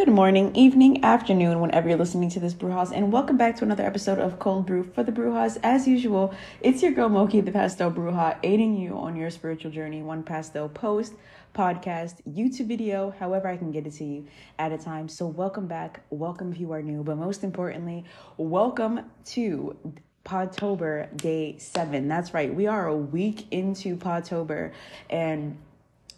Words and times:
Good 0.00 0.14
morning, 0.14 0.56
evening, 0.56 1.04
afternoon, 1.04 1.60
whenever 1.60 1.90
you're 1.90 1.98
listening 1.98 2.30
to 2.30 2.40
this 2.40 2.54
Brujas, 2.54 2.90
and 2.90 3.12
welcome 3.12 3.36
back 3.36 3.56
to 3.56 3.64
another 3.64 3.84
episode 3.84 4.18
of 4.18 4.38
Cold 4.38 4.64
Brew 4.64 4.82
for 4.82 5.02
the 5.02 5.12
Brujas. 5.12 5.58
As 5.62 5.86
usual, 5.86 6.34
it's 6.62 6.82
your 6.82 6.92
girl 6.92 7.10
Moki, 7.10 7.42
the 7.42 7.52
Pastel 7.52 7.90
Bruja, 7.90 8.38
aiding 8.42 8.78
you 8.78 8.96
on 8.96 9.14
your 9.14 9.28
spiritual 9.28 9.70
journey, 9.70 10.00
one 10.00 10.22
pastel 10.22 10.70
post, 10.70 11.12
podcast, 11.54 12.14
YouTube 12.26 12.68
video, 12.68 13.10
however 13.20 13.46
I 13.46 13.58
can 13.58 13.72
get 13.72 13.86
it 13.86 13.92
to 13.96 14.04
you 14.04 14.26
at 14.58 14.72
a 14.72 14.78
time. 14.78 15.06
So, 15.06 15.26
welcome 15.26 15.66
back, 15.66 16.00
welcome 16.08 16.50
if 16.50 16.58
you 16.58 16.72
are 16.72 16.80
new, 16.80 17.04
but 17.04 17.18
most 17.18 17.44
importantly, 17.44 18.06
welcome 18.38 19.02
to 19.26 19.76
Podtober 20.24 21.14
Day 21.14 21.58
7. 21.58 22.08
That's 22.08 22.32
right, 22.32 22.54
we 22.54 22.66
are 22.66 22.86
a 22.86 22.96
week 22.96 23.48
into 23.50 23.98
Podtober, 23.98 24.72
and 25.10 25.58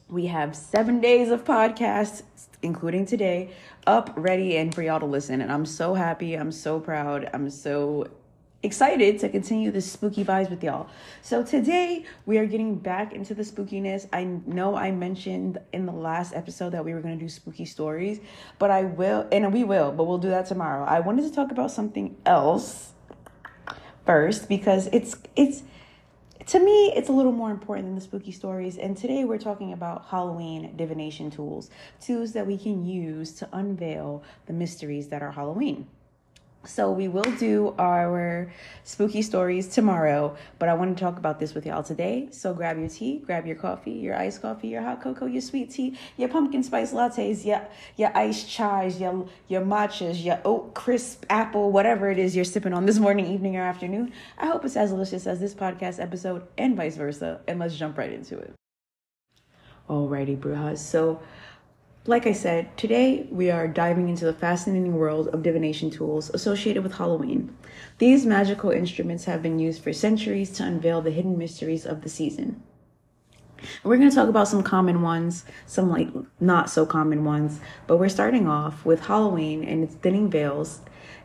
we 0.09 0.27
have 0.27 0.55
seven 0.55 1.00
days 1.00 1.30
of 1.30 1.45
podcasts, 1.45 2.23
including 2.62 3.07
today, 3.07 3.51
up, 3.87 4.12
ready, 4.16 4.56
and 4.56 4.74
for 4.74 4.83
y'all 4.83 5.01
to 5.01 5.06
listen. 5.06 5.41
And 5.41 5.51
I'm 5.51 5.66
so 5.66 5.95
happy. 5.95 6.34
I'm 6.34 6.52
so 6.52 6.80
proud. 6.80 7.29
I'm 7.33 7.51
so 7.51 8.09
excited 8.62 9.19
to 9.19 9.29
continue 9.29 9.70
the 9.70 9.80
spooky 9.80 10.24
vibes 10.24 10.48
with 10.48 10.62
y'all. 10.62 10.88
So 11.20 11.43
today 11.43 12.05
we 12.27 12.38
are 12.38 12.46
getting 12.46 12.77
back 12.77 13.12
into 13.12 13.34
the 13.34 13.43
spookiness. 13.43 14.07
I 14.12 14.24
know 14.46 14.77
I 14.77 14.93
mentioned 14.93 15.59
in 15.73 15.87
the 15.87 15.93
last 15.93 16.32
episode 16.34 16.71
that 16.71 16.84
we 16.84 16.95
were 16.95 17.01
going 17.01 17.19
to 17.19 17.24
do 17.24 17.29
spooky 17.29 17.65
stories, 17.65 18.21
but 18.59 18.71
I 18.71 18.84
will 18.84 19.27
and 19.32 19.52
we 19.52 19.65
will, 19.65 19.91
but 19.91 20.05
we'll 20.05 20.19
do 20.19 20.30
that 20.30 20.46
tomorrow. 20.46 20.84
I 20.84 21.01
wanted 21.01 21.23
to 21.23 21.32
talk 21.32 21.51
about 21.51 21.73
something 21.73 22.16
else 22.24 22.93
first 24.07 24.48
because 24.48 24.87
it's 24.88 25.16
it's 25.34 25.62
to 26.46 26.59
me, 26.59 26.92
it's 26.95 27.09
a 27.09 27.12
little 27.12 27.32
more 27.32 27.51
important 27.51 27.87
than 27.88 27.95
the 27.95 28.01
spooky 28.01 28.32
stories. 28.32 28.77
And 28.77 28.96
today 28.96 29.24
we're 29.24 29.38
talking 29.38 29.73
about 29.73 30.06
Halloween 30.06 30.74
divination 30.77 31.30
tools, 31.30 31.70
tools 32.01 32.32
that 32.32 32.46
we 32.46 32.59
can 32.59 32.84
use 32.84 33.32
to 33.34 33.48
unveil 33.52 34.23
the 34.46 34.52
mysteries 34.52 35.09
that 35.09 35.23
are 35.23 35.32
Halloween. 35.32 35.87
So 36.65 36.93
we 36.93 37.09
will 37.09 37.30
do 37.38 37.74
our 37.79 38.52
spooky 38.85 39.23
stories 39.23 39.66
tomorrow, 39.66 40.37
but 40.59 40.69
I 40.69 40.74
want 40.74 40.96
to 40.96 41.02
talk 41.02 41.19
about 41.19 41.41
this 41.41 41.54
with 41.54 41.66
y'all 41.66 41.82
today. 41.82 42.29
So 42.30 42.54
grab 42.54 42.79
your 42.79 42.88
tea, 42.88 43.19
grab 43.19 43.46
your 43.46 43.57
coffee, 43.57 43.93
your 43.93 44.16
iced 44.16 44.43
coffee, 44.43 44.69
your 44.69 44.82
hot 44.82 45.02
cocoa, 45.02 45.27
your 45.27 45.43
sweet 45.43 45.71
tea, 45.71 45.99
your 46.16 46.29
pumpkin 46.29 46.63
spice 46.63 46.93
lattes, 46.93 47.45
your 47.45 47.66
your 47.96 48.16
iced 48.16 48.46
chais, 48.49 49.01
your 49.01 49.27
your 49.49 49.63
matchas, 49.63 50.24
your 50.24 50.41
oat 50.45 50.74
crisp 50.74 51.24
apple, 51.30 51.73
whatever 51.73 52.10
it 52.10 52.19
is 52.19 52.37
you're 52.37 52.45
sipping 52.45 52.73
on 52.73 52.87
this 52.87 52.99
morning, 52.99 53.26
evening, 53.26 53.57
or 53.57 53.63
afternoon. 53.63 54.13
I 54.38 54.47
hope 54.47 54.65
it's 54.65 54.76
as 54.76 54.91
delicious 54.91 55.26
as 55.26 55.41
this 55.41 55.54
podcast 55.54 56.01
episode 56.01 56.47
and 56.57 56.76
vice 56.76 56.97
versa. 56.97 57.41
And 57.49 57.59
let's 57.59 57.76
jump 57.76 57.99
right 57.99 58.13
into 58.13 58.38
it. 58.38 58.54
Alrighty, 59.88 60.38
brujas. 60.38 60.79
So 60.79 61.21
like 62.04 62.26
I 62.26 62.32
said, 62.32 62.76
today 62.76 63.28
we 63.30 63.50
are 63.50 63.68
diving 63.68 64.08
into 64.08 64.25
the 64.25 64.32
fascinating 64.32 64.97
world 64.97 65.28
of 65.28 65.42
divination 65.42 65.88
tools 65.88 66.31
associated 66.31 66.82
with 66.82 66.94
Halloween. 66.94 67.56
These 67.98 68.26
magical 68.26 68.70
instruments 68.70 69.26
have 69.26 69.42
been 69.42 69.60
used 69.60 69.82
for 69.82 69.92
centuries 69.92 70.50
to 70.53 70.64
unveil 70.64 71.00
the 71.00 71.12
hidden 71.12 71.38
mysteries 71.38 71.86
of 71.86 72.03
the 72.03 72.08
season. 72.08 72.62
We're 73.84 73.97
going 73.97 74.10
to 74.10 74.14
talk 74.14 74.28
about 74.28 74.48
some 74.48 74.64
common 74.64 75.03
ones, 75.03 75.44
some 75.66 75.88
like 75.88 76.08
not 76.41 76.69
so 76.69 76.84
common 76.84 77.25
ones, 77.25 77.60
but 77.86 77.98
we're 77.98 78.08
starting 78.08 78.48
off 78.48 78.84
with 78.84 79.06
Halloween 79.06 79.62
and 79.62 79.84
its 79.84 79.94
thinning 79.94 80.28
veils 80.28 80.80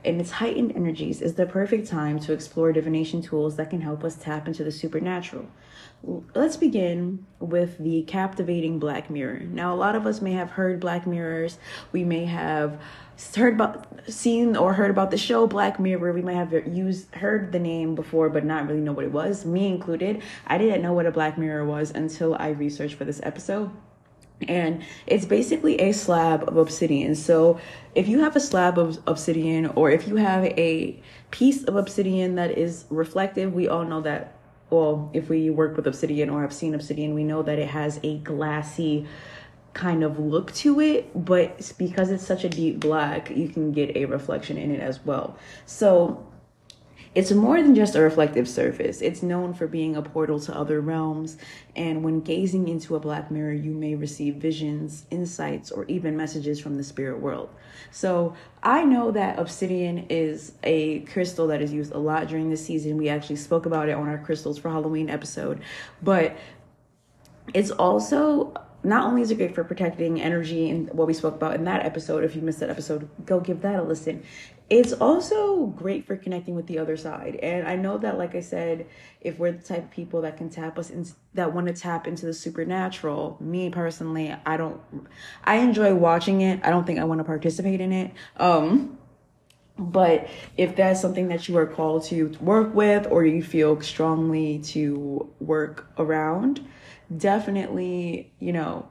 and 0.08 0.22
its 0.22 0.32
heightened 0.32 0.76
energies 0.76 1.22
is 1.22 1.36
the 1.36 1.46
perfect 1.46 1.88
time 1.88 2.20
to 2.20 2.34
explore 2.34 2.72
divination 2.72 3.22
tools 3.22 3.58
that 3.58 3.70
can 3.70 3.82
help 3.82 4.04
us 4.04 4.16
tap 4.16 4.48
into 4.48 4.64
the 4.64 4.72
supernatural. 4.72 5.46
Let's 6.34 6.56
begin 6.56 7.26
with 7.40 7.78
the 7.78 8.04
captivating 8.04 8.80
Black 8.80 9.10
Mirror. 9.10 9.40
Now, 9.40 9.74
a 9.74 9.76
lot 9.76 9.96
of 9.96 10.06
us 10.06 10.22
may 10.22 10.34
have 10.34 10.52
heard 10.52 10.80
Black 10.80 11.06
Mirrors. 11.06 11.58
We 11.92 12.04
may 12.04 12.26
have 12.26 12.80
heard 13.36 13.56
about, 13.56 13.88
seen 14.08 14.56
or 14.56 14.74
heard 14.74 14.92
about 14.92 15.12
the 15.12 15.18
show 15.18 15.48
Black 15.48 15.80
Mirror. 15.80 16.14
We 16.14 16.22
might 16.22 16.36
have 16.36 16.54
used 16.68 17.14
heard 17.16 17.52
the 17.52 17.60
name 17.60 17.96
before, 17.96 18.30
but 18.30 18.46
not 18.46 18.68
really 18.68 18.80
know 18.80 18.94
what 18.94 19.06
it 19.06 19.12
was. 19.12 19.46
Me 19.46 19.68
included. 19.68 20.22
I 20.46 20.58
didn't 20.58 20.82
know 20.82 20.94
what 20.94 21.06
a 21.06 21.12
Black 21.12 21.38
Mirror 21.38 21.66
was 21.66 21.92
until 21.92 22.36
I 22.36 22.50
researched 22.50 22.96
for 22.96 23.06
this 23.06 23.20
episode 23.24 23.72
and 24.48 24.84
it's 25.08 25.26
basically 25.26 25.80
a 25.80 25.92
slab 25.92 26.48
of 26.48 26.58
obsidian. 26.58 27.16
So 27.16 27.60
if 27.96 28.08
you 28.08 28.20
have 28.20 28.36
a 28.36 28.40
slab 28.40 28.78
of 28.78 29.00
obsidian 29.08 29.68
or 29.68 29.90
if 29.90 30.08
you 30.08 30.18
have 30.18 30.46
a 30.46 31.02
piece 31.32 31.64
of 31.64 31.76
obsidian 31.76 32.36
that 32.36 32.58
is 32.58 32.86
reflective, 32.90 33.54
we 33.54 33.68
all 33.68 33.86
know 33.86 34.02
that 34.02 34.34
well, 34.70 35.10
if 35.14 35.30
we 35.30 35.50
work 35.50 35.78
with 35.78 35.88
obsidian 35.88 36.30
or 36.30 36.42
have 36.42 36.52
seen 36.52 36.76
obsidian, 36.76 37.14
we 37.14 37.24
know 37.24 37.42
that 37.42 37.58
it 37.58 37.70
has 37.70 38.02
a 38.04 38.18
glassy 38.18 39.08
kind 39.74 40.04
of 40.04 40.20
look 40.20 40.52
to 40.56 40.82
it, 40.82 41.10
but 41.26 41.72
because 41.78 42.10
it's 42.10 42.26
such 42.26 42.44
a 42.44 42.50
deep 42.50 42.80
black, 42.80 43.30
you 43.30 43.48
can 43.48 43.72
get 43.72 43.96
a 43.96 44.06
reflection 44.06 44.58
in 44.58 44.72
it 44.72 44.82
as 44.82 45.00
well. 45.06 45.38
So 45.66 46.26
it's 47.18 47.32
more 47.32 47.64
than 47.64 47.74
just 47.74 47.96
a 47.96 48.00
reflective 48.02 48.48
surface. 48.48 49.02
It's 49.02 49.24
known 49.24 49.56
for 49.56 49.66
being 49.66 49.96
a 49.96 50.04
portal 50.04 50.40
to 50.42 50.56
other 50.56 50.82
realms, 50.82 51.38
and 51.76 52.04
when 52.04 52.20
gazing 52.20 52.68
into 52.68 52.96
a 52.96 53.00
black 53.00 53.32
mirror, 53.32 53.54
you 53.54 53.72
may 53.72 53.96
receive 53.96 54.36
visions, 54.36 55.04
insights, 55.10 55.72
or 55.72 55.86
even 55.86 56.16
messages 56.16 56.60
from 56.60 56.78
the 56.78 56.84
spirit 56.84 57.20
world. 57.20 57.50
So, 57.90 58.36
I 58.62 58.84
know 58.84 59.10
that 59.10 59.40
obsidian 59.40 60.06
is 60.12 60.52
a 60.64 61.00
crystal 61.00 61.48
that 61.48 61.60
is 61.60 61.74
used 61.74 61.92
a 61.92 61.98
lot 61.98 62.28
during 62.28 62.52
the 62.52 62.58
season. 62.58 62.98
We 62.98 63.10
actually 63.10 63.38
spoke 63.38 63.66
about 63.66 63.90
it 63.90 63.94
on 63.94 64.08
our 64.08 64.20
crystals 64.20 64.60
for 64.60 64.70
Halloween 64.70 65.10
episode, 65.10 65.60
but 66.04 66.38
it's 67.52 67.72
also 67.72 68.54
not 68.84 69.06
only 69.06 69.22
is 69.22 69.32
it 69.32 69.36
great 69.36 69.56
for 69.56 69.64
protecting 69.64 70.22
energy 70.22 70.70
and 70.70 70.92
what 70.94 71.08
we 71.08 71.14
spoke 71.14 71.36
about 71.36 71.56
in 71.56 71.64
that 71.66 71.86
episode, 71.86 72.24
if 72.24 72.36
you 72.36 72.42
missed 72.42 72.60
that 72.60 72.70
episode, 72.70 73.10
go 73.26 73.40
give 73.40 73.62
that 73.62 73.80
a 73.80 73.82
listen. 73.82 74.24
It's 74.70 74.94
also 74.94 75.68
great 75.68 76.06
for 76.06 76.18
connecting 76.18 76.56
with 76.56 76.68
the 76.68 76.78
other 76.78 76.98
side. 76.98 77.38
And 77.38 77.68
I 77.68 77.76
know 77.76 77.98
that, 77.98 78.18
like 78.18 78.36
I 78.36 78.42
said, 78.42 78.88
if 79.22 79.40
we're 79.40 79.54
the 79.54 79.64
type 79.64 79.86
of 79.86 79.92
people 79.92 80.22
that 80.22 80.38
can 80.38 80.50
tap 80.50 80.78
us 80.78 80.90
in, 80.90 81.06
that 81.34 81.54
want 81.54 81.68
to 81.68 81.74
tap 81.74 82.06
into 82.06 82.26
the 82.26 82.34
supernatural, 82.34 83.38
me 83.40 83.70
personally, 83.70 84.36
I 84.46 84.58
don't, 84.58 84.80
I 85.44 85.58
enjoy 85.58 85.96
watching 85.96 86.42
it. 86.42 86.60
I 86.64 86.70
don't 86.70 86.86
think 86.86 87.00
I 87.00 87.06
want 87.06 87.20
to 87.20 87.24
participate 87.24 87.80
in 87.80 87.94
it. 87.94 88.14
Um, 88.36 88.98
but 89.80 90.28
if 90.58 90.76
that's 90.76 91.02
something 91.02 91.28
that 91.30 91.48
you 91.48 91.58
are 91.58 91.68
called 91.68 92.04
to 92.06 92.30
work 92.42 92.74
with 92.74 93.08
or 93.10 93.26
you 93.26 93.44
feel 93.44 93.80
strongly 93.82 94.60
to 94.60 95.32
work 95.40 95.90
around, 95.98 96.68
definitely, 97.16 98.32
you 98.40 98.54
know, 98.54 98.88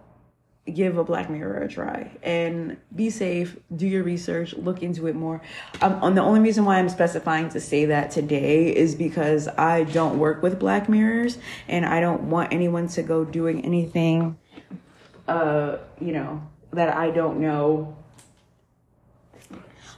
give 0.73 0.99
a 0.99 1.05
Black 1.05 1.31
Mirror 1.31 1.63
a 1.63 1.69
try 1.69 2.11
and 2.23 2.77
be 2.95 3.11
safe. 3.11 3.57
Do 3.75 3.87
your 3.87 4.03
research, 4.03 4.55
look 4.55 4.83
into 4.83 5.07
it 5.07 5.15
more. 5.15 5.41
Um, 5.81 6.15
the 6.15 6.23
only 6.23 6.41
reason 6.41 6.65
why 6.65 6.79
I'm 6.79 6.89
specifying 6.89 7.49
to 7.51 7.61
say 7.61 7.85
that 7.87 8.11
today 8.11 8.75
is 8.75 8.95
because 8.95 9.49
I 9.49 9.85
don't 9.85 10.19
work 10.19 10.43
with 10.43 10.59
Black 10.59 10.89
Mirrors 10.89 11.39
and 11.69 11.87
I 11.87 12.01
don't 12.01 12.25
want 12.25 12.53
anyone 12.53 12.89
to 12.89 13.03
go 13.03 13.25
doing 13.25 13.65
anything, 13.65 14.37
uh, 15.29 15.77
you 16.01 16.13
know, 16.13 16.43
that 16.73 16.97
I 16.97 17.11
don't 17.11 17.41
know 17.41 17.97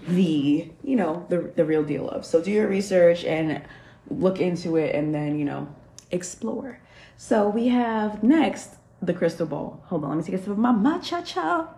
the 0.06 0.70
you 0.82 0.96
know 0.96 1.26
the 1.28 1.52
the 1.56 1.64
real 1.64 1.82
deal 1.82 2.08
of. 2.08 2.24
So 2.24 2.42
do 2.42 2.50
your 2.50 2.68
research 2.68 3.24
and 3.24 3.62
look 4.10 4.40
into 4.40 4.76
it 4.76 4.94
and 4.94 5.14
then 5.14 5.38
you 5.38 5.44
know 5.44 5.68
explore. 6.10 6.80
So 7.20 7.48
we 7.48 7.66
have 7.66 8.22
next 8.22 8.76
the 9.02 9.12
crystal 9.12 9.44
ball. 9.44 9.82
Hold 9.86 10.04
on, 10.04 10.10
let 10.10 10.18
me 10.18 10.22
take 10.24 10.36
a 10.36 10.38
sip 10.38 10.52
of 10.52 10.56
my 10.56 10.70
matcha 10.72 11.26
cha. 11.26 11.68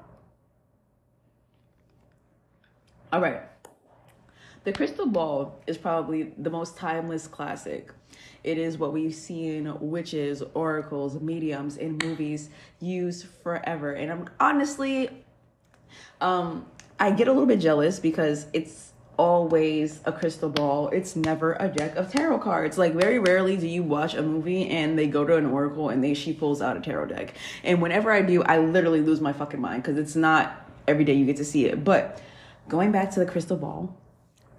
All 3.11 3.21
right. 3.23 3.41
The 4.65 4.73
crystal 4.73 5.07
ball 5.07 5.59
is 5.67 5.79
probably 5.79 6.35
the 6.37 6.51
most 6.51 6.77
timeless 6.77 7.27
classic. 7.27 7.91
It 8.45 8.59
is 8.59 8.77
what 8.77 8.93
we've 8.93 9.15
seen 9.15 9.75
witches, 9.81 10.43
oracles, 10.53 11.19
mediums 11.19 11.79
in 11.79 11.97
movies 11.97 12.51
use 12.79 13.23
forever. 13.23 13.93
And 13.93 14.13
I'm 14.13 14.29
honestly, 14.39 15.09
um, 16.21 16.67
I 16.99 17.13
get 17.13 17.29
a 17.29 17.33
little 17.33 17.47
bit 17.47 17.61
jealous 17.61 17.99
because 17.99 18.47
it's 18.53 18.93
always 19.21 20.01
a 20.07 20.13
crystal 20.13 20.49
ball. 20.49 20.89
It's 20.89 21.15
never 21.15 21.55
a 21.61 21.69
deck 21.69 21.95
of 21.97 22.11
tarot 22.11 22.39
cards. 22.39 22.79
Like 22.79 22.95
very 22.95 23.19
rarely 23.19 23.59
do 23.59 23.69
you 23.69 23.83
watch 23.83 24.15
a 24.15 24.23
movie 24.23 24.67
and 24.71 24.99
they 24.99 25.07
go 25.09 25.27
to 25.27 25.37
an 25.37 25.45
oracle 25.45 25.91
and 25.91 26.03
they 26.03 26.15
she 26.15 26.33
pulls 26.33 26.63
out 26.63 26.79
a 26.79 26.81
tarot 26.81 27.09
deck. 27.09 27.35
And 27.63 27.83
whenever 27.83 28.11
I 28.11 28.23
do, 28.23 28.43
I 28.43 28.57
literally 28.57 29.03
lose 29.03 29.21
my 29.21 29.35
fucking 29.35 29.61
mind 29.61 29.83
because 29.83 29.99
it's 29.99 30.17
not 30.17 30.67
every 30.89 31.05
day 31.05 31.13
you 31.13 31.27
get 31.27 31.37
to 31.37 31.45
see 31.45 31.67
it. 31.67 31.85
But 31.85 32.19
going 32.67 32.93
back 32.93 33.11
to 33.11 33.21
the 33.21 33.27
crystal 33.27 33.59
ball, 33.59 33.95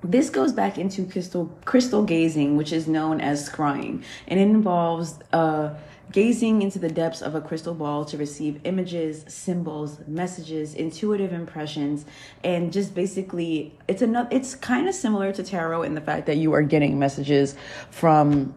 this 0.04 0.30
goes 0.30 0.54
back 0.54 0.78
into 0.78 1.06
crystal 1.06 1.52
crystal 1.66 2.04
gazing, 2.04 2.58
which 2.58 2.74
is 2.74 2.88
known 2.88 3.22
as 3.22 3.48
scrying, 3.48 4.04
and 4.28 4.40
it 4.40 4.44
involves 4.44 5.20
uh 5.34 5.74
gazing 6.12 6.62
into 6.62 6.78
the 6.78 6.90
depths 6.90 7.22
of 7.22 7.36
a 7.36 7.42
crystal 7.42 7.74
ball 7.74 8.04
to 8.04 8.18
receive 8.18 8.60
images, 8.66 9.24
symbols, 9.28 10.00
messages, 10.08 10.74
intuitive 10.74 11.32
impressions, 11.32 12.06
and 12.44 12.74
just 12.74 12.94
basically 12.94 13.74
it's 13.88 14.02
another 14.02 14.28
it's 14.32 14.56
kind 14.56 14.88
of 14.88 14.96
similar 14.96 15.32
to 15.32 15.44
tarot 15.44 15.84
in 15.84 15.96
the 15.96 16.02
fact 16.02 16.26
that 16.26 16.38
you 16.38 16.54
are 16.54 16.64
getting 16.64 17.00
messages 17.00 17.56
from 17.90 18.54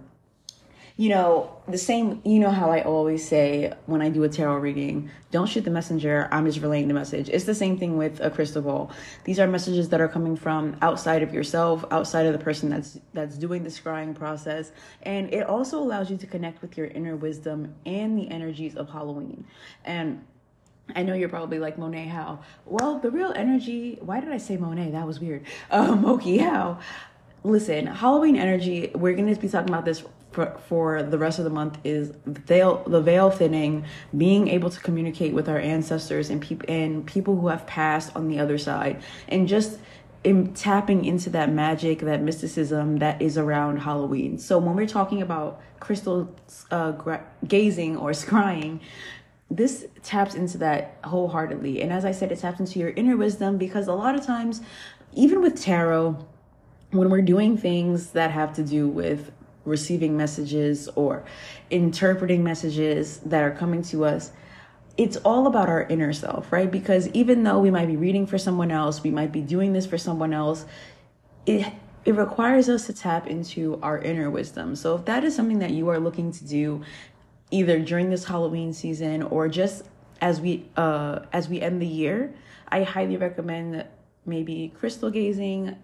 you 0.96 1.08
know, 1.08 1.50
the 1.67 1.79
same, 1.79 2.23
you 2.25 2.38
know 2.38 2.50
how 2.50 2.70
I 2.70 2.82
always 2.82 3.26
say 3.26 3.73
when 3.87 4.00
I 4.00 4.11
do 4.11 4.23
a 4.23 4.29
tarot 4.29 4.58
reading, 4.58 5.11
don't 5.32 5.49
shoot 5.49 5.64
the 5.64 5.70
messenger, 5.70 6.29
I'm 6.31 6.46
just 6.46 6.61
relaying 6.61 6.87
the 6.87 6.94
message. 6.94 7.29
It's 7.29 7.44
the 7.44 7.55
same 7.55 7.76
thing 7.76 7.96
with 7.96 8.20
a 8.20 8.31
crystal 8.31 8.62
ball. 8.62 8.93
These 9.25 9.41
are 9.41 9.49
messages 9.49 9.88
that 9.88 10.00
are 10.00 10.06
coming 10.06 10.37
from 10.37 10.76
outside 10.82 11.25
of 11.25 11.35
yourself, 11.35 11.85
outside 11.91 12.26
of 12.26 12.32
the 12.32 12.38
person 12.38 12.70
that's 12.70 13.00
that's 13.12 13.37
doing 13.37 13.64
the 13.64 13.70
scrying 13.70 14.14
process, 14.14 14.70
and 15.02 15.32
it 15.35 15.49
also 15.49 15.81
allows 15.81 16.12
you 16.12 16.17
to 16.17 16.26
connect 16.29 16.62
with 16.62 16.79
your 16.79 16.87
inner 16.87 17.17
wisdom 17.17 17.75
and 17.85 18.17
the 18.17 18.31
energies 18.31 18.76
of 18.76 18.88
Halloween. 18.88 19.44
And 19.85 20.25
I 20.94 21.02
know 21.02 21.14
you're 21.14 21.29
probably 21.29 21.58
like 21.58 21.76
Monae 21.76 22.08
how? 22.08 22.38
Well, 22.67 23.00
the 23.00 23.11
real 23.11 23.32
energy, 23.35 23.99
why 24.00 24.20
did 24.20 24.31
I 24.31 24.38
say 24.38 24.56
Monae? 24.58 24.93
That 24.93 25.08
was 25.08 25.19
weird. 25.19 25.44
Um, 25.73 26.02
Moki 26.02 26.38
how? 26.38 26.79
Listen, 27.43 27.87
Halloween 27.87 28.37
energy, 28.37 28.91
we're 28.94 29.14
going 29.14 29.32
to 29.35 29.41
be 29.41 29.49
talking 29.49 29.69
about 29.69 29.85
this 29.85 30.05
for, 30.34 30.58
for 30.69 31.02
the 31.02 31.16
rest 31.16 31.38
of 31.38 31.44
the 31.44 31.50
month 31.50 31.78
is 31.84 32.12
veil, 32.26 32.82
the 32.86 33.00
veil 33.00 33.31
thinning, 33.31 33.84
being 34.16 34.48
able 34.48 34.69
to 34.69 34.81
communicate 34.81 35.32
with 35.32 35.48
our 35.48 35.58
ancestors 35.58 36.28
and 36.28 36.42
people 36.42 36.66
and 36.69 37.06
people 37.06 37.38
who 37.40 37.48
have 37.48 37.66
passed 37.66 38.14
on 38.16 38.28
the 38.28 38.40
other 38.40 38.58
side, 38.58 39.02
and 39.28 39.46
just 39.46 39.78
in 40.25 40.52
tapping 40.54 41.04
into 41.04 41.31
that 41.31 41.52
magic, 41.52 42.00
that 42.00 42.22
mysticism 42.22 42.98
that 42.98 43.20
is 43.22 43.38
around 43.38 43.76
Halloween. 43.76 44.38
So 44.38 44.58
when 44.58 44.75
we're 44.75 44.86
talking 44.86 45.22
about 45.22 45.60
crystal 45.81 46.34
uh, 46.70 46.92
gra- 46.92 47.25
gazing 47.46 47.96
or 47.96 48.10
scrying, 48.25 48.81
this 49.50 49.86
taps 50.02 50.34
into 50.34 50.58
that 50.58 50.98
wholeheartedly. 51.04 51.81
And 51.82 51.92
as 51.92 52.04
I 52.04 52.10
said, 52.10 52.32
it 52.32 52.40
taps 52.40 52.58
into 52.58 52.78
your 52.81 52.90
inner 52.90 53.16
wisdom 53.16 53.56
because 53.58 53.86
a 53.86 53.92
lot 53.92 54.16
of 54.16 54.26
times, 54.26 54.62
even 55.12 55.42
with 55.42 55.60
tarot, 55.60 56.26
when 56.90 57.10
we're 57.10 57.22
doing 57.22 57.56
things 57.56 58.10
that 58.10 58.31
have 58.31 58.54
to 58.54 58.62
do 58.64 58.88
with 58.88 59.31
receiving 59.64 60.16
messages 60.16 60.88
or 60.94 61.25
interpreting 61.70 62.44
messages 62.44 63.19
that 63.19 63.43
are 63.43 63.50
coming 63.50 63.82
to 63.82 64.05
us, 64.05 64.32
it's 64.96 65.16
all 65.19 65.46
about 65.46 65.69
our 65.69 65.82
inner 65.84 66.12
self, 66.12 66.52
right? 66.52 66.70
Because 66.70 67.08
even 67.08 67.43
though 67.43 67.58
we 67.58 67.70
might 67.70 67.87
be 67.87 67.96
reading 67.96 68.26
for 68.26 68.38
someone 68.38 68.70
else, 68.70 69.02
we 69.02 69.11
might 69.11 69.32
be 69.32 69.40
doing 69.40 69.72
this 69.72 69.87
for 69.87 69.99
someone 69.99 70.32
else, 70.32 70.66
it 71.46 71.66
it 72.05 72.14
requires 72.14 72.69
us 72.69 72.87
to 72.87 72.93
tap 72.93 73.26
into 73.26 73.81
our 73.82 73.99
inner 73.99 74.31
wisdom. 74.31 74.76
So 74.76 74.94
if 74.94 75.06
that 75.06 75.25
is 75.25 75.34
something 75.34 75.61
that 75.61 75.70
you 75.70 75.88
are 75.88 75.99
looking 75.99 76.32
to 76.32 76.44
do 76.44 76.82
either 77.50 77.78
during 77.81 78.10
this 78.10 78.25
Halloween 78.25 78.75
season 78.75 79.22
or 79.22 79.49
just 79.49 79.84
as 80.20 80.40
we 80.40 80.67
uh 80.76 81.20
as 81.32 81.49
we 81.49 81.60
end 81.60 81.81
the 81.81 81.87
year, 81.87 82.34
I 82.69 82.82
highly 82.82 83.17
recommend 83.17 83.87
maybe 84.26 84.72
crystal 84.78 85.10
gazing, 85.10 85.76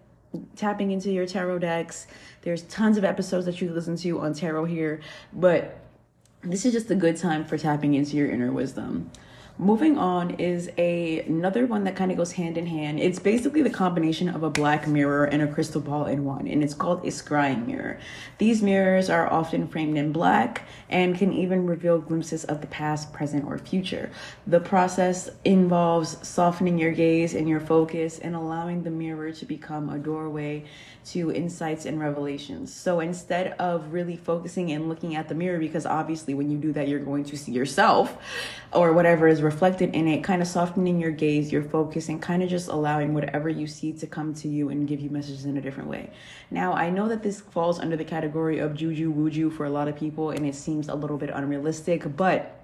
tapping 0.55 0.91
into 0.91 1.11
your 1.11 1.25
tarot 1.25 1.59
decks. 1.59 2.07
There's 2.41 2.63
tons 2.63 2.97
of 2.97 3.03
episodes 3.03 3.45
that 3.45 3.61
you 3.61 3.71
listen 3.71 3.95
to 3.97 4.19
on 4.21 4.33
tarot 4.33 4.65
here, 4.65 5.01
but 5.33 5.77
this 6.43 6.65
is 6.65 6.73
just 6.73 6.89
a 6.89 6.95
good 6.95 7.17
time 7.17 7.45
for 7.45 7.57
tapping 7.57 7.93
into 7.93 8.17
your 8.17 8.29
inner 8.29 8.51
wisdom. 8.51 9.11
Moving 9.61 9.95
on 9.95 10.31
is 10.39 10.71
a 10.79 11.19
another 11.19 11.67
one 11.67 11.83
that 11.83 11.95
kind 11.95 12.09
of 12.09 12.17
goes 12.17 12.31
hand 12.31 12.57
in 12.57 12.65
hand. 12.65 12.99
It's 12.99 13.19
basically 13.19 13.61
the 13.61 13.69
combination 13.69 14.27
of 14.27 14.41
a 14.41 14.49
black 14.49 14.87
mirror 14.87 15.25
and 15.25 15.39
a 15.39 15.47
crystal 15.47 15.79
ball 15.79 16.07
in 16.07 16.25
one, 16.25 16.47
and 16.47 16.63
it's 16.63 16.73
called 16.73 17.05
a 17.05 17.11
scrying 17.11 17.67
mirror. 17.67 17.99
These 18.39 18.63
mirrors 18.63 19.07
are 19.07 19.31
often 19.31 19.67
framed 19.67 19.99
in 19.99 20.11
black 20.13 20.63
and 20.89 21.15
can 21.15 21.31
even 21.31 21.67
reveal 21.67 21.99
glimpses 21.99 22.43
of 22.45 22.61
the 22.61 22.65
past, 22.65 23.13
present, 23.13 23.45
or 23.45 23.59
future. 23.59 24.09
The 24.47 24.59
process 24.59 25.29
involves 25.45 26.27
softening 26.27 26.79
your 26.79 26.91
gaze 26.91 27.35
and 27.35 27.47
your 27.47 27.59
focus 27.59 28.17
and 28.17 28.35
allowing 28.35 28.81
the 28.81 28.89
mirror 28.89 29.31
to 29.31 29.45
become 29.45 29.89
a 29.89 29.99
doorway 29.99 30.65
to 31.03 31.31
insights 31.31 31.85
and 31.85 31.99
revelations. 31.99 32.73
So 32.73 32.99
instead 32.99 33.53
of 33.59 33.93
really 33.93 34.17
focusing 34.17 34.71
and 34.71 34.89
looking 34.89 35.15
at 35.15 35.29
the 35.29 35.35
mirror, 35.35 35.59
because 35.59 35.85
obviously 35.85 36.33
when 36.33 36.49
you 36.49 36.57
do 36.57 36.71
that, 36.73 36.87
you're 36.87 36.99
going 36.99 37.25
to 37.25 37.37
see 37.37 37.51
yourself 37.51 38.17
or 38.73 38.93
whatever 38.93 39.27
is 39.27 39.41
reflected 39.51 39.93
in 39.93 40.07
it, 40.07 40.23
kind 40.23 40.41
of 40.41 40.47
softening 40.47 40.99
your 40.99 41.11
gaze, 41.11 41.51
your 41.51 41.61
focus, 41.61 42.07
and 42.07 42.21
kind 42.21 42.41
of 42.41 42.49
just 42.49 42.69
allowing 42.69 43.13
whatever 43.13 43.49
you 43.49 43.67
see 43.67 43.91
to 43.91 44.07
come 44.07 44.33
to 44.33 44.47
you 44.47 44.69
and 44.69 44.87
give 44.87 44.99
you 45.01 45.09
messages 45.09 45.45
in 45.45 45.57
a 45.57 45.61
different 45.61 45.89
way. 45.89 46.09
Now, 46.49 46.71
I 46.73 46.89
know 46.89 47.09
that 47.09 47.21
this 47.21 47.41
falls 47.41 47.79
under 47.79 47.97
the 47.97 48.05
category 48.05 48.59
of 48.59 48.73
juju 48.73 49.13
wuju 49.13 49.51
for 49.55 49.65
a 49.65 49.69
lot 49.69 49.87
of 49.89 49.95
people, 49.97 50.31
and 50.31 50.45
it 50.45 50.55
seems 50.55 50.87
a 50.87 50.95
little 50.95 51.17
bit 51.17 51.29
unrealistic, 51.29 52.15
but 52.15 52.60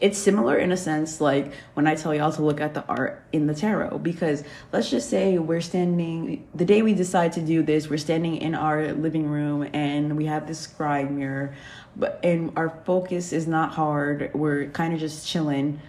it's 0.00 0.18
similar 0.18 0.56
in 0.56 0.72
a 0.72 0.76
sense 0.76 1.20
like 1.20 1.52
when 1.74 1.86
I 1.86 1.94
tell 1.94 2.14
y'all 2.14 2.32
to 2.32 2.42
look 2.42 2.60
at 2.60 2.74
the 2.74 2.84
art 2.86 3.22
in 3.32 3.46
the 3.46 3.54
tarot 3.54 3.98
because 3.98 4.44
let's 4.72 4.90
just 4.90 5.10
say 5.10 5.38
we're 5.38 5.60
standing 5.60 6.46
the 6.54 6.64
day 6.64 6.82
we 6.82 6.94
decide 6.94 7.32
to 7.34 7.40
do 7.40 7.62
this, 7.62 7.88
we're 7.88 7.98
standing 7.98 8.36
in 8.36 8.54
our 8.54 8.92
living 8.92 9.28
room 9.28 9.68
and 9.72 10.16
we 10.16 10.26
have 10.26 10.46
this 10.46 10.66
scrying 10.66 11.12
mirror, 11.12 11.54
but 11.96 12.20
and 12.22 12.52
our 12.56 12.70
focus 12.84 13.32
is 13.32 13.46
not 13.46 13.72
hard. 13.72 14.30
We're 14.34 14.66
kind 14.66 14.94
of 14.94 15.00
just 15.00 15.26
chilling 15.26 15.80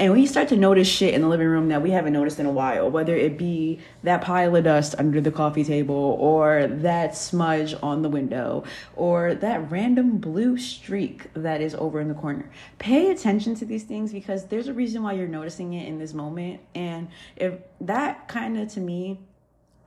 and 0.00 0.14
we 0.14 0.24
start 0.24 0.48
to 0.48 0.56
notice 0.56 0.88
shit 0.88 1.12
in 1.12 1.20
the 1.20 1.28
living 1.28 1.46
room 1.46 1.68
that 1.68 1.82
we 1.82 1.90
haven't 1.90 2.14
noticed 2.14 2.40
in 2.40 2.46
a 2.46 2.50
while, 2.50 2.90
whether 2.90 3.14
it 3.14 3.36
be 3.36 3.80
that 4.02 4.22
pile 4.22 4.56
of 4.56 4.64
dust 4.64 4.94
under 4.98 5.20
the 5.20 5.30
coffee 5.30 5.62
table, 5.62 6.16
or 6.18 6.66
that 6.66 7.14
smudge 7.14 7.74
on 7.82 8.00
the 8.00 8.08
window, 8.08 8.64
or 8.96 9.34
that 9.34 9.70
random 9.70 10.16
blue 10.16 10.56
streak 10.56 11.30
that 11.34 11.60
is 11.60 11.74
over 11.74 12.00
in 12.00 12.08
the 12.08 12.14
corner. 12.14 12.50
Pay 12.78 13.10
attention 13.10 13.54
to 13.56 13.66
these 13.66 13.84
things 13.84 14.10
because 14.10 14.46
there's 14.46 14.68
a 14.68 14.72
reason 14.72 15.02
why 15.02 15.12
you're 15.12 15.28
noticing 15.28 15.74
it 15.74 15.86
in 15.86 15.98
this 15.98 16.14
moment. 16.14 16.60
And 16.74 17.08
if 17.36 17.54
that 17.82 18.26
kind 18.26 18.58
of 18.58 18.68
to 18.68 18.80
me 18.80 19.20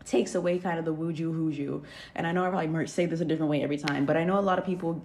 takes 0.05 0.35
away 0.35 0.59
kind 0.59 0.77
of 0.77 0.85
the 0.85 0.93
wuju 0.93 1.33
huju. 1.33 1.83
And 2.13 2.27
I 2.27 2.31
know 2.33 2.45
I 2.45 2.49
probably 2.49 2.85
say 2.85 3.07
this 3.07 3.19
a 3.21 3.25
different 3.25 3.49
way 3.49 3.63
every 3.63 3.77
time, 3.77 4.05
but 4.05 4.15
I 4.15 4.25
know 4.25 4.37
a 4.37 4.41
lot 4.41 4.59
of 4.59 4.65
people 4.65 5.03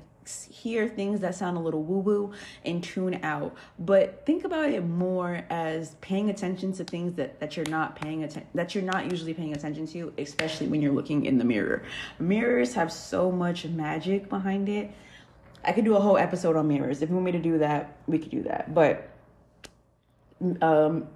hear 0.51 0.89
things 0.89 1.21
that 1.21 1.35
sound 1.35 1.57
a 1.57 1.61
little 1.61 1.83
woo 1.83 1.99
woo 1.99 2.33
and 2.65 2.83
tune 2.83 3.21
out. 3.23 3.55
But 3.79 4.25
think 4.27 4.45
about 4.45 4.71
it 4.71 4.85
more 4.85 5.45
as 5.51 5.95
paying 6.01 6.31
attention 6.31 6.73
to 6.75 6.85
things 6.85 7.15
that, 7.15 7.41
that 7.41 7.57
you're 7.57 7.67
not 7.67 7.97
paying 7.97 8.25
attention 8.25 8.49
that 8.55 8.75
you're 8.75 8.85
not 8.85 9.11
usually 9.11 9.35
paying 9.35 9.55
attention 9.55 9.87
to, 9.89 10.13
especially 10.19 10.69
when 10.69 10.81
you're 10.81 10.93
looking 10.93 11.25
in 11.25 11.39
the 11.39 11.45
mirror. 11.45 11.83
Mirrors 12.19 12.75
have 12.75 12.93
so 12.93 13.31
much 13.31 13.65
magic 13.67 14.29
behind 14.29 14.69
it. 14.69 14.91
I 15.65 15.73
could 15.73 15.85
do 15.85 15.97
a 15.97 16.01
whole 16.01 16.19
episode 16.19 16.57
on 16.57 16.69
mirrors. 16.69 17.03
If 17.03 17.09
you 17.09 17.15
want 17.15 17.27
me 17.27 17.33
to 17.33 17.39
do 17.41 17.59
that, 17.59 17.97
we 18.07 18.19
could 18.19 18.31
do 18.31 18.43
that. 18.45 18.75
But 18.75 19.11
um 20.63 21.09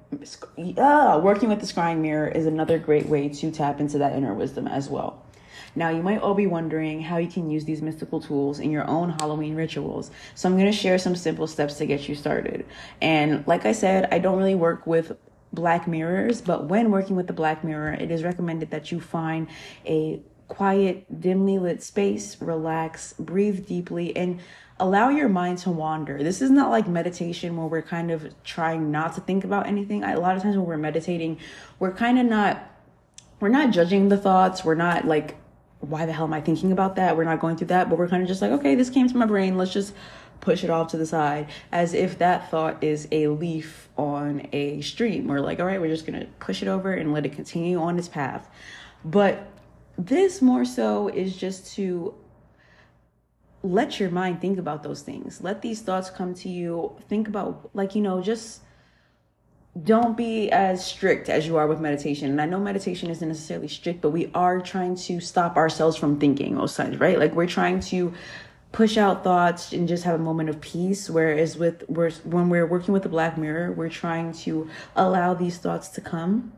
uh, 0.76 1.20
working 1.23 1.49
with 1.49 1.61
the 1.61 1.67
scrying 1.67 1.99
mirror 1.99 2.26
is 2.26 2.44
another 2.47 2.79
great 2.79 3.06
way 3.06 3.29
to 3.29 3.50
tap 3.53 3.81
into 3.81 3.99
that 3.99 4.14
inner 4.14 4.35
wisdom 4.35 4.67
as 4.67 4.88
well. 4.88 5.21
Now, 5.74 5.90
you 5.90 6.02
might 6.02 6.20
all 6.20 6.34
be 6.34 6.46
wondering 6.46 7.00
how 7.00 7.16
you 7.16 7.28
can 7.28 7.50
use 7.50 7.64
these 7.64 7.82
mystical 7.82 8.20
tools 8.20 8.58
in 8.58 8.70
your 8.70 8.88
own 8.88 9.10
Halloween 9.10 9.54
rituals. 9.54 10.10
So, 10.34 10.48
I'm 10.48 10.56
going 10.56 10.70
to 10.70 10.76
share 10.76 10.98
some 10.98 11.16
simple 11.16 11.46
steps 11.46 11.74
to 11.78 11.86
get 11.86 12.08
you 12.08 12.14
started. 12.14 12.66
And 13.00 13.46
like 13.46 13.64
I 13.66 13.72
said, 13.72 14.08
I 14.12 14.19
don't 14.19 14.38
really 14.38 14.54
work 14.54 14.86
with 14.86 15.16
black 15.52 15.86
mirrors, 15.86 16.40
but 16.40 16.64
when 16.64 16.90
working 16.90 17.16
with 17.16 17.26
the 17.26 17.32
black 17.32 17.62
mirror, 17.62 17.92
it 17.92 18.11
is 18.11 18.23
recommended 18.23 18.70
that 18.70 18.90
you 18.90 19.00
find 19.00 19.49
a 19.87 20.20
quiet, 20.49 21.20
dimly 21.20 21.58
lit 21.58 21.82
space, 21.82 22.40
relax, 22.40 23.14
breathe 23.14 23.66
deeply, 23.66 24.14
and 24.16 24.40
allow 24.78 25.08
your 25.08 25.28
mind 25.28 25.58
to 25.58 25.70
wander. 25.70 26.23
This 26.23 26.42
is 26.42 26.50
not 26.50 26.70
like 26.70 26.88
meditation 26.88 27.56
where 27.56 27.66
we're 27.66 27.82
kind 27.82 28.11
of 28.11 28.35
trying 28.44 28.90
not 28.90 29.14
to 29.14 29.20
think 29.20 29.44
about 29.44 29.66
anything. 29.66 30.04
A 30.04 30.18
lot 30.18 30.37
of 30.37 30.42
times 30.42 30.56
when 30.56 30.66
we're 30.66 30.76
meditating, 30.76 31.38
we're 31.78 31.92
kind 31.92 32.18
of 32.18 32.26
not 32.26 32.68
we're 33.40 33.49
not 33.49 33.73
judging 33.73 34.08
the 34.08 34.16
thoughts. 34.16 34.64
We're 34.64 34.76
not 34.76 35.04
like 35.04 35.37
why 35.82 36.06
the 36.06 36.12
hell 36.12 36.24
am 36.24 36.32
I 36.32 36.40
thinking 36.40 36.72
about 36.72 36.96
that? 36.96 37.16
We're 37.16 37.24
not 37.24 37.40
going 37.40 37.56
through 37.56 37.66
that, 37.68 37.90
but 37.90 37.98
we're 37.98 38.08
kind 38.08 38.22
of 38.22 38.28
just 38.28 38.40
like, 38.40 38.52
okay, 38.52 38.74
this 38.74 38.88
came 38.88 39.08
to 39.08 39.16
my 39.16 39.26
brain. 39.26 39.58
Let's 39.58 39.72
just 39.72 39.92
push 40.40 40.64
it 40.64 40.70
off 40.70 40.88
to 40.92 40.96
the 40.96 41.06
side 41.06 41.48
as 41.70 41.92
if 41.92 42.18
that 42.18 42.50
thought 42.50 42.82
is 42.82 43.08
a 43.12 43.28
leaf 43.28 43.88
on 43.96 44.46
a 44.52 44.80
stream. 44.80 45.26
We're 45.26 45.40
like, 45.40 45.60
all 45.60 45.66
right, 45.66 45.80
we're 45.80 45.88
just 45.88 46.06
going 46.06 46.18
to 46.20 46.26
push 46.38 46.62
it 46.62 46.68
over 46.68 46.92
and 46.92 47.12
let 47.12 47.26
it 47.26 47.32
continue 47.32 47.80
on 47.80 47.98
its 47.98 48.08
path. 48.08 48.48
But 49.04 49.48
this 49.98 50.40
more 50.40 50.64
so 50.64 51.08
is 51.08 51.36
just 51.36 51.74
to 51.74 52.14
let 53.62 54.00
your 54.00 54.10
mind 54.10 54.40
think 54.40 54.58
about 54.58 54.82
those 54.82 55.02
things. 55.02 55.40
Let 55.40 55.62
these 55.62 55.82
thoughts 55.82 56.10
come 56.10 56.34
to 56.34 56.48
you. 56.48 56.96
Think 57.08 57.28
about, 57.28 57.70
like, 57.74 57.94
you 57.94 58.02
know, 58.02 58.20
just 58.20 58.62
don't 59.81 60.17
be 60.17 60.50
as 60.50 60.85
strict 60.85 61.29
as 61.29 61.47
you 61.47 61.57
are 61.57 61.67
with 61.67 61.81
meditation. 61.81 62.31
And 62.31 62.41
I 62.41 62.47
know 62.47 62.59
meditation 62.59 63.11
isn't 63.11 63.26
necessarily 63.26 63.69
strict, 63.69 64.02
but 64.02 64.11
we 64.11 64.31
are 64.35 64.61
trying 64.61 64.97
to 64.97 65.21
stop 65.21 65.57
ourselves 65.57 65.97
from 65.97 66.19
thinking 66.19 66.57
most 66.57 66.76
times, 66.76 67.00
right? 67.00 67.19
Like 67.19 67.35
we're 67.35 67.47
trying 67.47 67.81
to 67.81 68.12
push 68.71 68.97
out 68.99 69.25
thoughts 69.25 69.73
and 69.73 69.88
just 69.88 70.05
have 70.05 70.14
a 70.14 70.23
moment 70.23 70.50
of 70.50 70.61
peace. 70.61 71.09
Whereas 71.09 71.57
with 71.57 71.88
we're, 71.88 72.11
when 72.25 72.50
we're 72.50 72.67
working 72.67 72.93
with 72.93 73.02
the 73.02 73.09
black 73.09 73.38
mirror, 73.38 73.73
we're 73.73 73.88
trying 73.88 74.33
to 74.33 74.69
allow 74.95 75.33
these 75.33 75.57
thoughts 75.57 75.88
to 75.91 76.00
come 76.02 76.52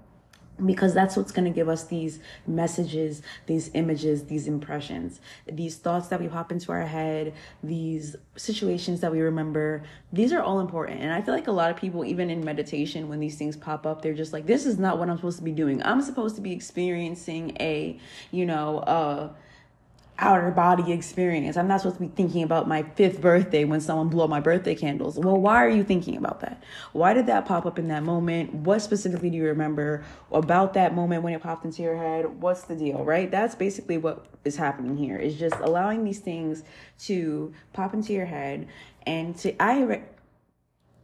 because 0.65 0.95
that's 0.95 1.17
what's 1.17 1.33
going 1.33 1.45
to 1.45 1.51
give 1.51 1.69
us 1.69 1.85
these 1.85 2.21
messages, 2.47 3.23
these 3.47 3.71
images, 3.75 4.25
these 4.25 4.47
impressions, 4.47 5.21
these 5.51 5.77
thoughts 5.77 6.09
that 6.09 6.21
we 6.21 6.29
pop 6.29 6.53
into 6.53 6.71
our 6.71 6.87
head, 6.87 7.35
these 7.63 8.17
situations 8.37 9.01
that 9.01 9.11
we 9.11 9.21
remember. 9.21 9.83
These 10.13 10.33
are 10.33 10.41
all 10.41 10.61
important. 10.61 11.01
And 11.01 11.13
I 11.13 11.23
feel 11.23 11.35
like 11.35 11.49
a 11.49 11.53
lot 11.53 11.71
of 11.71 11.77
people, 11.77 12.05
even 12.05 12.31
in 12.31 12.45
meditation, 12.45 13.09
when 13.09 13.21
these 13.21 13.37
things 13.37 13.57
pop 13.57 13.87
up, 13.87 14.03
they're 14.03 14.15
just 14.15 14.33
like, 14.33 14.47
this 14.47 14.65
is 14.67 14.79
not 14.79 14.99
what 14.99 15.11
I'm 15.11 15.17
supposed 15.17 15.39
to 15.39 15.45
be 15.45 15.53
doing. 15.53 15.83
I'm 15.83 16.03
supposed 16.03 16.37
to 16.37 16.41
be 16.41 16.53
experiencing 16.53 17.57
a, 17.59 17.99
you 18.31 18.47
know, 18.47 18.79
uh, 18.79 19.33
outer 20.19 20.51
body 20.53 20.93
experience. 20.93 21.57
I'm 21.57 21.67
not 21.67 21.81
supposed 21.81 21.97
to 21.97 22.03
be 22.03 22.09
thinking 22.09 22.45
about 22.45 22.69
my 22.69 22.83
fifth 22.83 23.21
birthday 23.21 23.65
when 23.65 23.81
someone 23.81 24.09
blew 24.09 24.29
my 24.29 24.39
birthday 24.39 24.75
candles. 24.75 25.19
Well, 25.19 25.37
why 25.37 25.57
are 25.57 25.69
you 25.69 25.83
thinking 25.83 26.17
about 26.17 26.41
that? 26.41 26.63
Why 26.93 27.15
did 27.15 27.27
that 27.27 27.47
pop 27.47 27.67
up 27.67 27.81
in 27.81 27.89
that 27.89 28.05
moment? 28.05 28.55
What 28.55 28.81
specifically 28.81 29.29
do 29.29 29.37
you 29.37 29.47
remember 29.47 30.05
about 30.31 30.75
that 30.75 30.95
moment 30.95 31.25
when 31.25 31.35
it 31.35 31.43
popped 31.43 31.65
into 31.65 31.83
your 31.83 31.97
head? 31.97 32.41
What's 32.41 32.63
the 32.63 32.77
deal, 32.77 33.05
right? 33.05 33.29
That's 33.29 33.57
basically 33.57 33.99
what 33.99 34.27
is 34.45 34.57
happening 34.57 34.97
here. 34.97 35.17
Is 35.17 35.37
just 35.37 35.57
allowing 35.57 36.05
these 36.05 36.21
things 36.21 36.63
to 37.01 37.53
pop 37.73 37.93
into 37.93 38.13
your 38.13 38.27
head 38.27 38.69
and 39.07 39.37
to 39.39 39.61
I 39.61 39.83
re- 39.83 40.03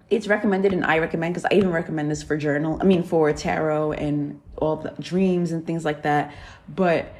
it's 0.08 0.28
recommended 0.28 0.72
and 0.72 0.84
I 0.84 0.98
recommend 0.98 1.34
because 1.34 1.46
I 1.50 1.56
even 1.56 1.72
recommend 1.72 2.10
this 2.10 2.22
for 2.22 2.36
journal. 2.36 2.78
I 2.80 2.84
mean 2.84 3.02
for 3.02 3.32
tarot 3.32 3.92
and 3.92 4.40
all 4.56 4.76
the 4.76 4.94
dreams 5.00 5.50
and 5.50 5.66
things 5.66 5.84
like 5.84 6.02
that. 6.02 6.32
But 6.68 7.12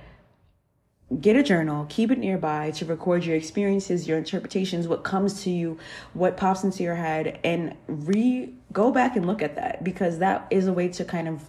get 1.19 1.35
a 1.35 1.43
journal, 1.43 1.87
keep 1.89 2.11
it 2.11 2.19
nearby 2.19 2.71
to 2.73 2.85
record 2.85 3.25
your 3.25 3.37
experiences, 3.37 4.07
your 4.07 4.17
interpretations, 4.17 4.87
what 4.87 5.03
comes 5.03 5.43
to 5.43 5.51
you, 5.51 5.79
what 6.13 6.37
pops 6.37 6.63
into 6.63 6.83
your 6.83 6.95
head, 6.95 7.41
and 7.43 7.77
re 7.89 8.53
go 8.73 8.93
back 8.93 9.17
and 9.17 9.27
look 9.27 9.43
at 9.43 9.57
that 9.57 9.83
because 9.83 10.19
that 10.19 10.47
is 10.51 10.69
a 10.69 10.73
way 10.73 10.89
to 10.89 11.05
kind 11.05 11.27
of 11.27 11.43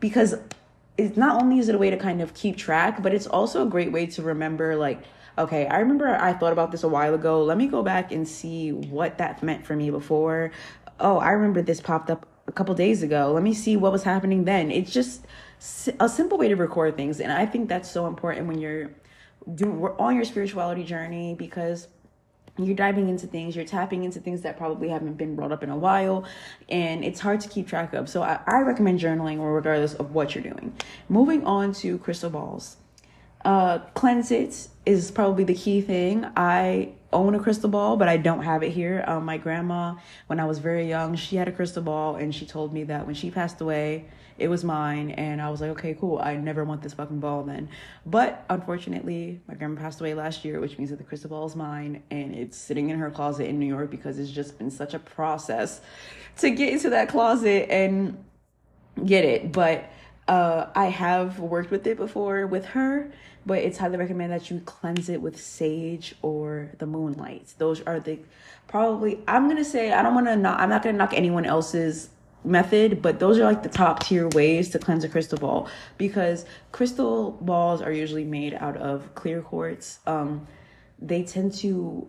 because 0.00 0.34
it's 0.96 1.16
not 1.16 1.42
only 1.42 1.58
is 1.58 1.68
it 1.68 1.74
a 1.74 1.78
way 1.78 1.90
to 1.90 1.96
kind 1.96 2.22
of 2.22 2.32
keep 2.32 2.56
track, 2.56 3.02
but 3.02 3.12
it's 3.12 3.26
also 3.26 3.66
a 3.66 3.68
great 3.68 3.92
way 3.92 4.06
to 4.06 4.22
remember 4.22 4.76
like 4.76 5.02
okay, 5.38 5.66
I 5.66 5.78
remember 5.78 6.08
I 6.08 6.32
thought 6.32 6.52
about 6.52 6.72
this 6.72 6.82
a 6.82 6.88
while 6.88 7.14
ago. 7.14 7.42
Let 7.42 7.56
me 7.56 7.66
go 7.66 7.82
back 7.82 8.12
and 8.12 8.26
see 8.26 8.72
what 8.72 9.18
that 9.18 9.42
meant 9.42 9.66
for 9.66 9.76
me 9.76 9.90
before. 9.90 10.52
Oh, 10.98 11.18
I 11.18 11.30
remember 11.30 11.62
this 11.62 11.80
popped 11.80 12.10
up 12.10 12.26
a 12.46 12.52
couple 12.52 12.74
days 12.74 13.02
ago. 13.02 13.32
Let 13.32 13.42
me 13.42 13.54
see 13.54 13.76
what 13.76 13.92
was 13.92 14.02
happening 14.02 14.44
then. 14.44 14.70
It's 14.70 14.92
just 14.92 15.24
a 15.98 16.08
simple 16.08 16.38
way 16.38 16.48
to 16.48 16.56
record 16.56 16.96
things 16.96 17.20
and 17.20 17.30
i 17.30 17.44
think 17.44 17.68
that's 17.68 17.90
so 17.90 18.06
important 18.06 18.46
when 18.46 18.58
you're 18.58 18.90
doing 19.54 19.78
we're 19.78 19.96
on 19.98 20.14
your 20.14 20.24
spirituality 20.24 20.82
journey 20.82 21.34
because 21.34 21.88
you're 22.58 22.74
diving 22.74 23.08
into 23.08 23.26
things 23.26 23.54
you're 23.54 23.64
tapping 23.64 24.04
into 24.04 24.20
things 24.20 24.42
that 24.42 24.56
probably 24.56 24.88
haven't 24.88 25.14
been 25.14 25.34
brought 25.36 25.52
up 25.52 25.62
in 25.62 25.70
a 25.70 25.76
while 25.76 26.24
and 26.68 27.04
it's 27.04 27.20
hard 27.20 27.40
to 27.40 27.48
keep 27.48 27.68
track 27.68 27.92
of. 27.92 28.08
So 28.08 28.22
i, 28.22 28.40
I 28.46 28.60
recommend 28.60 29.00
journaling 29.00 29.38
regardless 29.40 29.94
of 29.94 30.14
what 30.14 30.34
you're 30.34 30.44
doing. 30.44 30.74
Moving 31.08 31.44
on 31.44 31.72
to 31.74 31.98
crystal 31.98 32.30
balls. 32.30 32.76
Uh 33.44 33.78
cleanse 33.94 34.30
it 34.30 34.68
is 34.86 35.10
probably 35.10 35.44
the 35.44 35.54
key 35.54 35.80
thing. 35.80 36.26
I 36.36 36.92
own 37.12 37.34
a 37.34 37.40
crystal 37.40 37.68
ball 37.68 37.96
but 37.96 38.08
i 38.08 38.16
don't 38.16 38.42
have 38.42 38.62
it 38.62 38.70
here. 38.70 39.04
Um, 39.06 39.24
my 39.24 39.36
grandma 39.36 39.94
when 40.26 40.40
i 40.40 40.44
was 40.44 40.58
very 40.58 40.88
young 40.88 41.16
she 41.16 41.36
had 41.36 41.48
a 41.48 41.52
crystal 41.52 41.82
ball 41.82 42.16
and 42.16 42.34
she 42.34 42.46
told 42.46 42.72
me 42.72 42.84
that 42.84 43.06
when 43.06 43.14
she 43.14 43.30
passed 43.30 43.60
away 43.60 44.06
it 44.38 44.48
was 44.48 44.64
mine 44.64 45.10
and 45.10 45.42
i 45.42 45.50
was 45.50 45.60
like 45.60 45.70
okay 45.70 45.94
cool. 45.94 46.18
I 46.18 46.36
never 46.36 46.64
want 46.64 46.82
this 46.82 46.94
fucking 46.94 47.20
ball 47.20 47.42
then. 47.42 47.68
But 48.06 48.44
unfortunately 48.48 49.40
my 49.46 49.54
grandma 49.54 49.80
passed 49.80 50.00
away 50.00 50.14
last 50.14 50.44
year 50.44 50.60
which 50.60 50.78
means 50.78 50.90
that 50.90 50.96
the 50.96 51.04
crystal 51.04 51.30
ball 51.30 51.46
is 51.46 51.56
mine 51.56 52.02
and 52.10 52.34
it's 52.34 52.56
sitting 52.56 52.90
in 52.90 52.98
her 52.98 53.10
closet 53.10 53.48
in 53.48 53.58
new 53.58 53.66
york 53.66 53.90
because 53.90 54.18
it's 54.18 54.30
just 54.30 54.58
been 54.58 54.70
such 54.70 54.94
a 54.94 54.98
process 54.98 55.80
to 56.38 56.50
get 56.50 56.72
into 56.72 56.90
that 56.90 57.08
closet 57.08 57.70
and 57.70 58.24
get 59.04 59.24
it. 59.24 59.52
But 59.52 59.84
uh, 60.30 60.70
I 60.76 60.86
have 60.86 61.40
worked 61.40 61.72
with 61.72 61.84
it 61.88 61.96
before 61.96 62.46
with 62.46 62.64
her, 62.66 63.10
but 63.44 63.58
it's 63.58 63.78
highly 63.78 63.96
recommended 63.96 64.40
that 64.40 64.48
you 64.48 64.60
cleanse 64.60 65.08
it 65.08 65.20
with 65.20 65.40
sage 65.40 66.14
or 66.22 66.70
the 66.78 66.86
moonlight. 66.86 67.52
Those 67.58 67.80
are 67.80 67.98
the 67.98 68.20
probably 68.68 69.18
I'm 69.26 69.48
gonna 69.48 69.64
say 69.64 69.92
I 69.92 70.02
don't 70.02 70.14
want 70.14 70.28
to 70.28 70.36
knock 70.36 70.60
I'm 70.60 70.68
not 70.68 70.84
gonna 70.84 70.96
knock 70.96 71.14
anyone 71.14 71.46
else's 71.46 72.10
method, 72.44 73.02
but 73.02 73.18
those 73.18 73.40
are 73.40 73.44
like 73.44 73.64
the 73.64 73.68
top 73.68 74.04
tier 74.04 74.28
ways 74.28 74.68
to 74.70 74.78
cleanse 74.78 75.02
a 75.02 75.08
crystal 75.08 75.36
ball 75.36 75.68
because 75.98 76.46
crystal 76.70 77.32
balls 77.40 77.82
are 77.82 77.92
usually 77.92 78.24
made 78.24 78.54
out 78.54 78.76
of 78.76 79.12
clear 79.16 79.42
quartz. 79.42 79.98
Um, 80.06 80.46
they 81.00 81.24
tend 81.24 81.54
to 81.54 82.06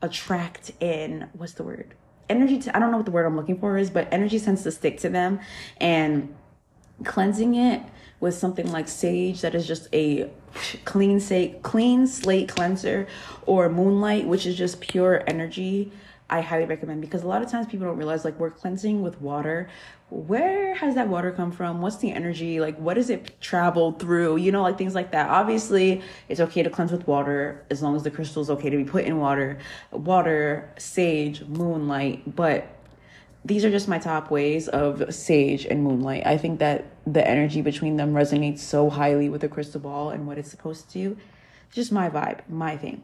attract 0.00 0.70
in 0.78 1.28
what's 1.32 1.54
the 1.54 1.64
word? 1.64 1.92
Energy. 2.28 2.70
I 2.72 2.78
don't 2.78 2.92
know 2.92 2.98
what 2.98 3.06
the 3.06 3.12
word 3.12 3.26
I'm 3.26 3.36
looking 3.36 3.58
for 3.58 3.76
is, 3.78 3.90
but 3.90 4.06
energy 4.12 4.38
tends 4.38 4.62
to 4.62 4.70
stick 4.70 5.00
to 5.00 5.08
them, 5.08 5.40
and 5.78 6.32
cleansing 7.04 7.54
it 7.54 7.82
with 8.20 8.34
something 8.34 8.70
like 8.70 8.88
sage 8.88 9.40
that 9.40 9.54
is 9.54 9.66
just 9.66 9.88
a 9.92 10.30
clean 10.84 11.18
slate 11.18 11.62
clean 11.62 12.06
slate 12.06 12.48
cleanser 12.48 13.06
or 13.46 13.68
moonlight 13.68 14.26
which 14.26 14.46
is 14.46 14.56
just 14.56 14.80
pure 14.80 15.22
energy 15.26 15.90
I 16.32 16.40
highly 16.40 16.64
recommend 16.64 17.02
because 17.02 17.24
a 17.24 17.26
lot 17.26 17.42
of 17.42 17.50
times 17.50 17.66
people 17.66 17.86
don't 17.86 17.98
realize 17.98 18.24
like 18.24 18.40
we're 18.40 18.50
cleansing 18.50 19.02
with 19.02 19.20
water. 19.20 19.68
Where 20.08 20.74
has 20.74 20.94
that 20.94 21.08
water 21.08 21.30
come 21.30 21.52
from? 21.52 21.82
What's 21.82 21.98
the 21.98 22.10
energy? 22.10 22.58
Like, 22.58 22.78
what 22.78 22.94
does 22.94 23.10
it 23.10 23.38
travel 23.42 23.92
through? 23.92 24.36
You 24.36 24.50
know, 24.50 24.62
like 24.62 24.78
things 24.78 24.94
like 24.94 25.12
that. 25.12 25.28
Obviously, 25.28 26.00
it's 26.30 26.40
okay 26.40 26.62
to 26.62 26.70
cleanse 26.70 26.90
with 26.90 27.06
water 27.06 27.62
as 27.70 27.82
long 27.82 27.96
as 27.96 28.02
the 28.02 28.10
crystal 28.10 28.40
is 28.40 28.48
okay 28.48 28.70
to 28.70 28.78
be 28.78 28.84
put 28.84 29.04
in 29.04 29.18
water. 29.18 29.58
Water, 29.90 30.72
sage, 30.78 31.42
moonlight. 31.44 32.34
But 32.34 32.66
these 33.44 33.64
are 33.64 33.70
just 33.70 33.88
my 33.88 33.98
top 33.98 34.30
ways 34.30 34.68
of 34.68 35.12
sage 35.14 35.66
and 35.66 35.82
moonlight. 35.82 36.24
I 36.26 36.36
think 36.36 36.60
that 36.60 36.86
the 37.06 37.26
energy 37.26 37.60
between 37.60 37.96
them 37.96 38.12
resonates 38.12 38.60
so 38.60 38.88
highly 38.90 39.28
with 39.28 39.40
the 39.40 39.48
crystal 39.48 39.80
ball 39.80 40.10
and 40.10 40.26
what 40.26 40.38
it's 40.38 40.50
supposed 40.50 40.88
to 40.90 40.92
do. 40.92 41.16
Just 41.70 41.90
my 41.90 42.08
vibe, 42.08 42.40
my 42.48 42.76
thing 42.76 43.02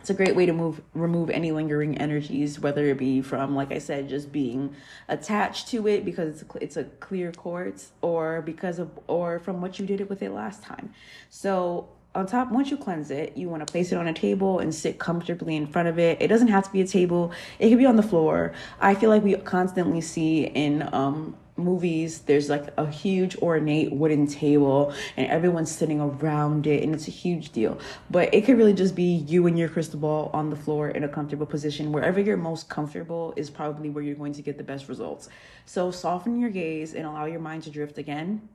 it's 0.00 0.10
a 0.10 0.14
great 0.14 0.36
way 0.36 0.46
to 0.46 0.52
move 0.52 0.80
remove 0.94 1.28
any 1.28 1.52
lingering 1.52 1.98
energies 1.98 2.58
whether 2.58 2.86
it 2.86 2.98
be 2.98 3.20
from 3.20 3.54
like 3.54 3.72
i 3.72 3.78
said 3.78 4.08
just 4.08 4.32
being 4.32 4.74
attached 5.08 5.68
to 5.68 5.86
it 5.86 6.04
because 6.04 6.40
it's 6.40 6.42
a, 6.42 6.62
it's 6.62 6.76
a 6.76 6.84
clear 6.84 7.32
quartz 7.32 7.92
or 8.00 8.40
because 8.42 8.78
of 8.78 8.90
or 9.06 9.38
from 9.38 9.60
what 9.60 9.78
you 9.78 9.86
did 9.86 10.00
it 10.00 10.08
with 10.08 10.22
it 10.22 10.30
last 10.30 10.62
time 10.62 10.92
so 11.28 11.88
on 12.18 12.26
top 12.26 12.50
once 12.50 12.70
you 12.70 12.76
cleanse 12.76 13.10
it 13.10 13.36
you 13.36 13.48
want 13.48 13.64
to 13.64 13.70
place 13.70 13.92
it 13.92 13.96
on 13.96 14.08
a 14.08 14.12
table 14.12 14.58
and 14.58 14.74
sit 14.74 14.98
comfortably 14.98 15.54
in 15.56 15.66
front 15.66 15.88
of 15.88 15.98
it. 15.98 16.20
It 16.20 16.28
doesn't 16.28 16.48
have 16.48 16.64
to 16.64 16.72
be 16.72 16.80
a 16.80 16.86
table. 16.86 17.32
It 17.58 17.68
could 17.68 17.78
be 17.78 17.86
on 17.86 17.96
the 17.96 18.02
floor. 18.02 18.52
I 18.80 18.94
feel 18.94 19.10
like 19.10 19.22
we 19.22 19.34
constantly 19.36 20.00
see 20.00 20.44
in 20.44 20.88
um 20.92 21.36
movies 21.56 22.20
there's 22.20 22.48
like 22.48 22.72
a 22.76 22.88
huge 22.88 23.36
ornate 23.38 23.92
wooden 23.92 24.28
table 24.28 24.94
and 25.16 25.28
everyone's 25.28 25.70
sitting 25.70 26.00
around 26.00 26.68
it 26.68 26.84
and 26.84 26.94
it's 26.94 27.08
a 27.08 27.10
huge 27.10 27.50
deal. 27.50 27.78
But 28.10 28.32
it 28.32 28.44
could 28.44 28.56
really 28.56 28.74
just 28.74 28.94
be 28.94 29.24
you 29.32 29.46
and 29.46 29.58
your 29.58 29.68
crystal 29.68 29.98
ball 29.98 30.30
on 30.32 30.50
the 30.50 30.56
floor 30.56 30.90
in 30.90 31.04
a 31.04 31.08
comfortable 31.08 31.46
position. 31.46 31.92
Wherever 31.92 32.20
you're 32.20 32.36
most 32.36 32.68
comfortable 32.68 33.34
is 33.36 33.50
probably 33.50 33.90
where 33.90 34.04
you're 34.04 34.14
going 34.14 34.34
to 34.34 34.42
get 34.42 34.56
the 34.56 34.64
best 34.64 34.88
results. 34.88 35.28
So 35.66 35.90
soften 35.90 36.40
your 36.40 36.50
gaze 36.50 36.94
and 36.94 37.06
allow 37.06 37.26
your 37.26 37.40
mind 37.40 37.64
to 37.64 37.70
drift 37.70 37.98
again 37.98 38.48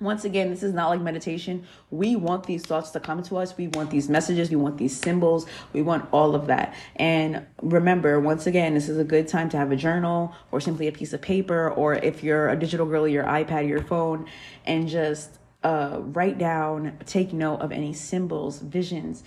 once 0.00 0.24
again, 0.24 0.50
this 0.50 0.62
is 0.62 0.72
not 0.72 0.88
like 0.88 1.00
meditation. 1.00 1.64
We 1.90 2.16
want 2.16 2.44
these 2.44 2.64
thoughts 2.64 2.90
to 2.90 3.00
come 3.00 3.22
to 3.24 3.36
us. 3.36 3.56
We 3.56 3.68
want 3.68 3.90
these 3.90 4.08
messages. 4.08 4.50
We 4.50 4.56
want 4.56 4.76
these 4.78 4.96
symbols. 4.96 5.46
We 5.72 5.82
want 5.82 6.08
all 6.12 6.34
of 6.34 6.48
that. 6.48 6.74
And 6.96 7.46
remember, 7.62 8.18
once 8.18 8.46
again, 8.46 8.74
this 8.74 8.88
is 8.88 8.98
a 8.98 9.04
good 9.04 9.28
time 9.28 9.48
to 9.50 9.56
have 9.56 9.70
a 9.70 9.76
journal 9.76 10.34
or 10.50 10.60
simply 10.60 10.88
a 10.88 10.92
piece 10.92 11.12
of 11.12 11.22
paper, 11.22 11.70
or 11.70 11.94
if 11.94 12.24
you're 12.24 12.48
a 12.48 12.58
digital 12.58 12.86
girl, 12.86 13.06
your 13.06 13.24
iPad, 13.24 13.68
your 13.68 13.82
phone, 13.82 14.26
and 14.64 14.88
just 14.88 15.38
uh, 15.62 15.98
write 16.00 16.38
down, 16.38 16.98
take 17.06 17.32
note 17.32 17.60
of 17.60 17.70
any 17.70 17.92
symbols, 17.92 18.58
visions, 18.58 19.22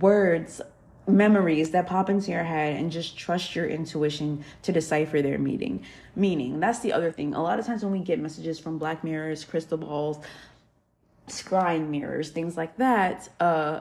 words, 0.00 0.60
memories 1.06 1.70
that 1.70 1.86
pop 1.86 2.08
into 2.08 2.30
your 2.30 2.44
head 2.44 2.76
and 2.76 2.90
just 2.90 3.16
trust 3.16 3.54
your 3.54 3.66
intuition 3.66 4.44
to 4.62 4.72
decipher 4.72 5.20
their 5.20 5.38
meaning 5.38 5.84
meaning. 6.16 6.60
That's 6.60 6.78
the 6.78 6.92
other 6.92 7.10
thing. 7.12 7.34
A 7.34 7.42
lot 7.42 7.58
of 7.58 7.66
times 7.66 7.82
when 7.82 7.92
we 7.92 7.98
get 7.98 8.18
messages 8.18 8.58
from 8.58 8.78
black 8.78 9.04
mirrors 9.04 9.44
crystal 9.44 9.78
balls 9.78 10.18
scrying 11.28 11.88
mirrors 11.88 12.28
things 12.30 12.56
like 12.56 12.76
that 12.76 13.28
uh 13.40 13.80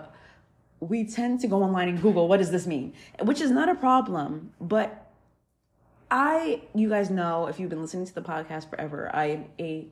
we 0.79 1.05
tend 1.05 1.39
to 1.39 1.47
go 1.47 1.61
online 1.61 1.89
and 1.89 2.01
google 2.01 2.27
what 2.27 2.37
does 2.37 2.51
this 2.51 2.65
mean? 2.65 2.93
Which 3.21 3.41
is 3.41 3.51
not 3.51 3.69
a 3.69 3.75
problem 3.75 4.51
but 4.61 5.11
i 6.09 6.61
you 6.73 6.89
guys 6.89 7.09
know 7.09 7.47
if 7.47 7.59
you've 7.59 7.69
been 7.69 7.81
listening 7.81 8.05
to 8.05 8.13
the 8.13 8.21
podcast 8.21 8.69
forever 8.69 9.13
i'm 9.13 9.45
a 9.59 9.87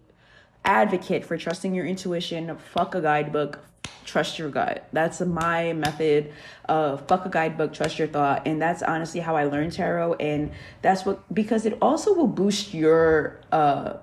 advocate 0.64 1.26
for 1.26 1.38
trusting 1.38 1.74
your 1.74 1.86
intuition 1.86 2.56
fuck 2.58 2.96
a 2.96 3.02
guidebook 3.02 3.60
trust 4.06 4.40
your 4.40 4.50
gut. 4.50 4.88
That's 4.92 5.22
my 5.22 5.74
method 5.74 6.34
of 6.66 7.08
fuck 7.08 7.26
a 7.26 7.30
guidebook, 7.30 7.74
trust 7.74 8.00
your 8.00 8.08
thought. 8.08 8.48
And 8.48 8.62
that's 8.62 8.84
honestly 8.84 9.20
how 9.20 9.36
I 9.36 9.46
learned 9.46 9.74
tarot. 9.74 10.16
And 10.16 10.52
that's 10.82 11.06
what, 11.06 11.34
because 11.34 11.66
it 11.66 11.78
also 11.82 12.14
will 12.14 12.28
boost 12.28 12.74
your, 12.74 13.42
uh, 13.52 13.98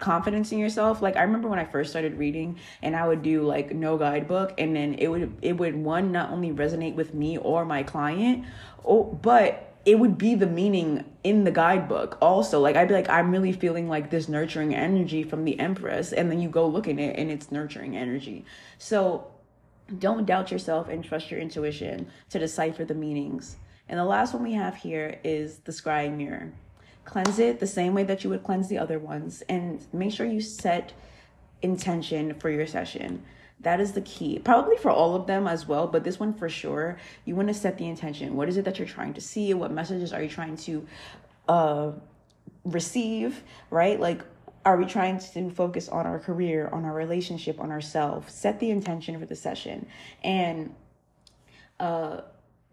confidence 0.00 0.50
in 0.50 0.58
yourself 0.58 1.00
like 1.00 1.16
i 1.16 1.22
remember 1.22 1.46
when 1.46 1.60
i 1.60 1.64
first 1.64 1.90
started 1.90 2.18
reading 2.18 2.58
and 2.82 2.96
i 2.96 3.06
would 3.06 3.22
do 3.22 3.42
like 3.42 3.72
no 3.72 3.96
guidebook 3.96 4.52
and 4.58 4.74
then 4.74 4.94
it 4.94 5.06
would 5.06 5.32
it 5.42 5.52
would 5.56 5.76
one 5.76 6.10
not 6.10 6.30
only 6.30 6.50
resonate 6.50 6.96
with 6.96 7.14
me 7.14 7.38
or 7.38 7.64
my 7.64 7.84
client 7.84 8.44
oh 8.84 9.04
but 9.04 9.71
it 9.84 9.98
would 9.98 10.16
be 10.16 10.34
the 10.34 10.46
meaning 10.46 11.04
in 11.24 11.44
the 11.44 11.50
guidebook 11.50 12.16
also. 12.20 12.60
Like 12.60 12.76
i'd 12.76 12.88
be 12.88 12.94
like 12.94 13.08
i'm 13.08 13.30
really 13.30 13.52
feeling 13.52 13.88
like 13.88 14.10
this 14.10 14.28
nurturing 14.28 14.74
energy 14.74 15.22
from 15.22 15.44
the 15.44 15.58
empress 15.58 16.12
and 16.12 16.30
then 16.30 16.40
you 16.40 16.48
go 16.48 16.66
look 16.66 16.86
in 16.86 16.98
it 16.98 17.18
and 17.18 17.30
it's 17.30 17.50
nurturing 17.50 17.96
energy. 17.96 18.44
So 18.78 19.26
don't 19.98 20.24
doubt 20.24 20.50
yourself 20.50 20.88
and 20.88 21.04
trust 21.04 21.30
your 21.30 21.40
intuition 21.40 22.08
to 22.30 22.38
decipher 22.38 22.84
the 22.84 22.94
meanings. 22.94 23.56
And 23.88 23.98
the 23.98 24.04
last 24.04 24.32
one 24.32 24.42
we 24.42 24.54
have 24.54 24.76
here 24.76 25.18
is 25.24 25.58
the 25.58 25.72
scrying 25.72 26.16
mirror. 26.16 26.52
Cleanse 27.04 27.38
it 27.38 27.58
the 27.58 27.66
same 27.66 27.94
way 27.94 28.04
that 28.04 28.22
you 28.22 28.30
would 28.30 28.44
cleanse 28.44 28.68
the 28.68 28.78
other 28.78 28.98
ones 28.98 29.42
and 29.48 29.84
make 29.92 30.12
sure 30.12 30.24
you 30.24 30.40
set 30.40 30.92
intention 31.60 32.34
for 32.34 32.48
your 32.48 32.66
session 32.66 33.22
That 33.62 33.80
is 33.80 33.92
the 33.92 34.00
key. 34.00 34.38
Probably 34.38 34.76
for 34.76 34.90
all 34.90 35.14
of 35.14 35.26
them 35.26 35.46
as 35.46 35.66
well, 35.66 35.86
but 35.86 36.04
this 36.04 36.18
one 36.18 36.34
for 36.34 36.48
sure. 36.48 36.98
You 37.24 37.36
want 37.36 37.48
to 37.48 37.54
set 37.54 37.78
the 37.78 37.86
intention. 37.86 38.36
What 38.36 38.48
is 38.48 38.56
it 38.56 38.64
that 38.64 38.78
you're 38.78 38.88
trying 38.88 39.14
to 39.14 39.20
see? 39.20 39.54
What 39.54 39.70
messages 39.70 40.12
are 40.12 40.22
you 40.22 40.28
trying 40.28 40.56
to 40.58 40.86
uh 41.48 41.92
receive, 42.64 43.42
right? 43.70 43.98
Like 43.98 44.22
are 44.64 44.76
we 44.76 44.84
trying 44.84 45.18
to 45.18 45.50
focus 45.50 45.88
on 45.88 46.06
our 46.06 46.20
career, 46.20 46.68
on 46.72 46.84
our 46.84 46.94
relationship, 46.94 47.60
on 47.60 47.70
ourselves? 47.70 48.32
Set 48.32 48.60
the 48.60 48.70
intention 48.70 49.18
for 49.18 49.26
the 49.26 49.36
session. 49.36 49.86
And 50.22 50.74
uh 51.78 52.22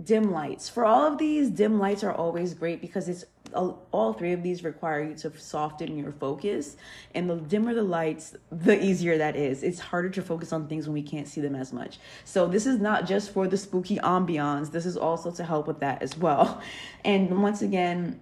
dim 0.01 0.31
lights. 0.31 0.69
For 0.69 0.85
all 0.85 1.05
of 1.05 1.17
these, 1.17 1.49
dim 1.49 1.77
lights 1.77 2.03
are 2.03 2.13
always 2.13 2.53
great 2.53 2.81
because 2.81 3.09
it's 3.09 3.25
all 3.53 4.13
three 4.13 4.33
of 4.33 4.43
these 4.43 4.63
require 4.63 5.03
you 5.03 5.15
to 5.15 5.37
soften 5.37 5.97
your 5.97 6.11
focus. 6.11 6.77
And 7.15 7.29
the 7.29 7.35
dimmer 7.35 7.73
the 7.73 7.83
lights 7.83 8.35
the 8.51 8.83
easier 8.83 9.17
that 9.17 9.35
is. 9.35 9.63
It's 9.63 9.79
harder 9.79 10.09
to 10.09 10.21
focus 10.21 10.53
on 10.53 10.67
things 10.67 10.87
when 10.87 10.93
we 10.93 11.03
can't 11.03 11.27
see 11.27 11.41
them 11.41 11.55
as 11.55 11.73
much. 11.73 11.99
So 12.25 12.47
this 12.47 12.65
is 12.65 12.79
not 12.79 13.05
just 13.05 13.31
for 13.31 13.47
the 13.47 13.57
spooky 13.57 13.97
ambiance. 13.97 14.71
This 14.71 14.85
is 14.85 14.97
also 14.97 15.31
to 15.31 15.43
help 15.43 15.67
with 15.67 15.79
that 15.79 16.01
as 16.01 16.17
well. 16.17 16.61
And 17.05 17.41
once 17.41 17.61
again 17.61 18.19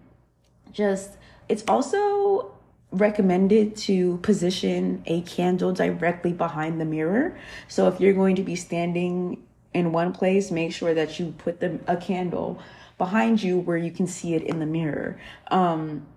just 0.72 1.18
it's 1.50 1.64
also 1.68 2.52
recommended 2.92 3.76
to 3.76 4.18
position 4.18 5.04
a 5.06 5.22
candle 5.22 5.74
directly 5.74 6.32
behind 6.32 6.80
the 6.80 6.86
mirror. 6.86 7.38
So 7.68 7.88
if 7.88 8.00
you're 8.00 8.14
going 8.14 8.36
to 8.38 8.44
be 8.44 8.56
standing 8.56 9.44
in 9.74 9.92
one 9.92 10.14
place, 10.14 10.52
make 10.52 10.74
sure 10.74 10.94
that 10.94 11.20
you 11.20 11.34
put 11.38 11.60
the, 11.60 11.80
a 11.88 11.98
candle 11.98 12.60
behind 12.98 13.42
you 13.44 13.60
where 13.60 13.78
you 13.78 13.92
can 13.92 14.08
see 14.08 14.34
it 14.34 14.44
in 14.44 14.60
the 14.60 14.66
mirror. 14.66 15.20
Um, 15.50 16.08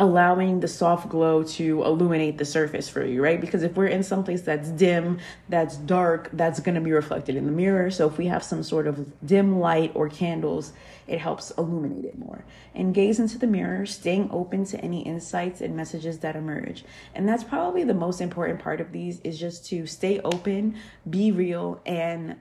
allowing 0.00 0.60
the 0.60 0.66
soft 0.68 1.10
glow 1.10 1.42
to 1.42 1.84
illuminate 1.84 2.38
the 2.38 2.44
surface 2.44 2.88
for 2.88 3.04
you, 3.04 3.22
right? 3.22 3.38
Because 3.38 3.62
if 3.62 3.76
we're 3.76 3.86
in 3.86 4.02
some 4.02 4.24
place 4.24 4.40
that's 4.40 4.70
dim, 4.70 5.18
that's 5.50 5.76
dark, 5.76 6.30
that's 6.32 6.58
going 6.58 6.74
to 6.74 6.80
be 6.80 6.90
reflected 6.90 7.36
in 7.36 7.44
the 7.44 7.52
mirror. 7.52 7.90
So 7.90 8.06
if 8.06 8.16
we 8.16 8.26
have 8.26 8.42
some 8.42 8.62
sort 8.62 8.86
of 8.86 9.12
dim 9.26 9.60
light 9.60 9.92
or 9.94 10.08
candles, 10.08 10.72
it 11.06 11.18
helps 11.18 11.50
illuminate 11.58 12.06
it 12.06 12.18
more. 12.18 12.46
And 12.74 12.94
gaze 12.94 13.20
into 13.20 13.36
the 13.36 13.46
mirror, 13.46 13.84
staying 13.84 14.30
open 14.32 14.64
to 14.66 14.80
any 14.80 15.02
insights 15.02 15.60
and 15.60 15.76
messages 15.76 16.20
that 16.20 16.34
emerge. 16.34 16.82
And 17.14 17.28
that's 17.28 17.44
probably 17.44 17.84
the 17.84 17.92
most 17.92 18.22
important 18.22 18.58
part 18.58 18.80
of 18.80 18.92
these 18.92 19.20
is 19.20 19.38
just 19.38 19.66
to 19.66 19.86
stay 19.86 20.18
open, 20.20 20.76
be 21.10 21.30
real, 21.30 21.82
and 21.84 22.36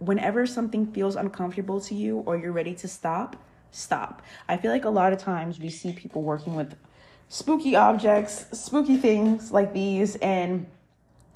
whenever 0.00 0.46
something 0.46 0.90
feels 0.92 1.14
uncomfortable 1.14 1.80
to 1.82 1.94
you 1.94 2.18
or 2.26 2.36
you're 2.36 2.52
ready 2.52 2.74
to 2.74 2.88
stop, 2.88 3.36
stop. 3.70 4.22
I 4.48 4.56
feel 4.56 4.72
like 4.72 4.84
a 4.84 4.90
lot 4.90 5.12
of 5.12 5.20
times 5.20 5.60
we 5.60 5.70
see 5.70 5.92
people 5.92 6.22
working 6.22 6.56
with 6.56 6.74
spooky 7.28 7.76
objects, 7.76 8.46
spooky 8.52 8.96
things 8.96 9.52
like 9.52 9.72
these, 9.72 10.16
and 10.16 10.66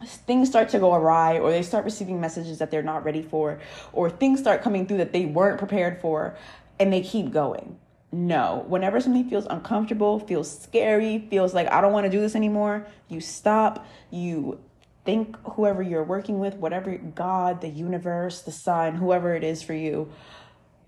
things 0.04 0.48
start 0.48 0.68
to 0.70 0.78
go 0.78 0.94
awry, 0.94 1.38
or 1.38 1.50
they 1.50 1.62
start 1.62 1.84
receiving 1.84 2.20
messages 2.20 2.58
that 2.58 2.70
they're 2.70 2.82
not 2.82 3.04
ready 3.04 3.22
for, 3.22 3.60
or 3.92 4.10
things 4.10 4.40
start 4.40 4.62
coming 4.62 4.86
through 4.86 4.98
that 4.98 5.12
they 5.12 5.24
weren't 5.24 5.58
prepared 5.58 6.00
for, 6.00 6.36
and 6.80 6.92
they 6.92 7.00
keep 7.00 7.30
going. 7.30 7.78
No, 8.10 8.64
whenever 8.68 9.00
something 9.00 9.28
feels 9.28 9.46
uncomfortable, 9.46 10.20
feels 10.20 10.60
scary, 10.62 11.26
feels 11.30 11.54
like 11.54 11.70
I 11.70 11.80
don't 11.80 11.92
want 11.92 12.04
to 12.04 12.10
do 12.10 12.20
this 12.20 12.34
anymore, 12.34 12.86
you 13.08 13.20
stop, 13.20 13.86
you 14.10 14.60
think 15.04 15.36
whoever 15.44 15.82
you're 15.82 16.04
working 16.04 16.38
with, 16.38 16.54
whatever 16.54 16.96
God, 16.96 17.60
the 17.60 17.68
universe, 17.68 18.42
the 18.42 18.52
sun, 18.52 18.94
whoever 18.96 19.34
it 19.34 19.44
is 19.44 19.62
for 19.62 19.74
you, 19.74 20.10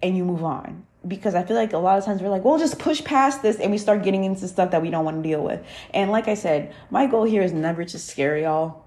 and 0.03 0.17
you 0.17 0.25
move 0.25 0.45
on 0.45 0.87
because 1.07 1.35
I 1.35 1.43
feel 1.45 1.57
like 1.57 1.73
a 1.73 1.79
lot 1.79 1.99
of 1.99 2.05
times 2.05 2.21
we're 2.21 2.29
like, 2.29 2.45
we'll 2.45 2.59
just 2.59 2.79
push 2.79 3.03
past 3.05 3.43
this 3.43 3.61
and 3.61 3.71
we 3.71 3.79
start 3.79 4.03
getting 4.03 4.25
into 4.25 4.49
stuff 4.49 4.71
that 4.73 4.83
we 4.83 4.91
don't 4.91 5.05
want 5.05 5.23
to 5.23 5.29
deal 5.29 5.43
with. 5.43 5.65
And 5.95 6.11
like 6.11 6.29
I 6.29 6.35
said, 6.35 6.75
my 6.91 7.07
goal 7.07 7.25
here 7.25 7.43
is 7.43 7.53
never 7.53 7.85
to 7.85 7.99
scare 7.99 8.37
y'all. 8.39 8.86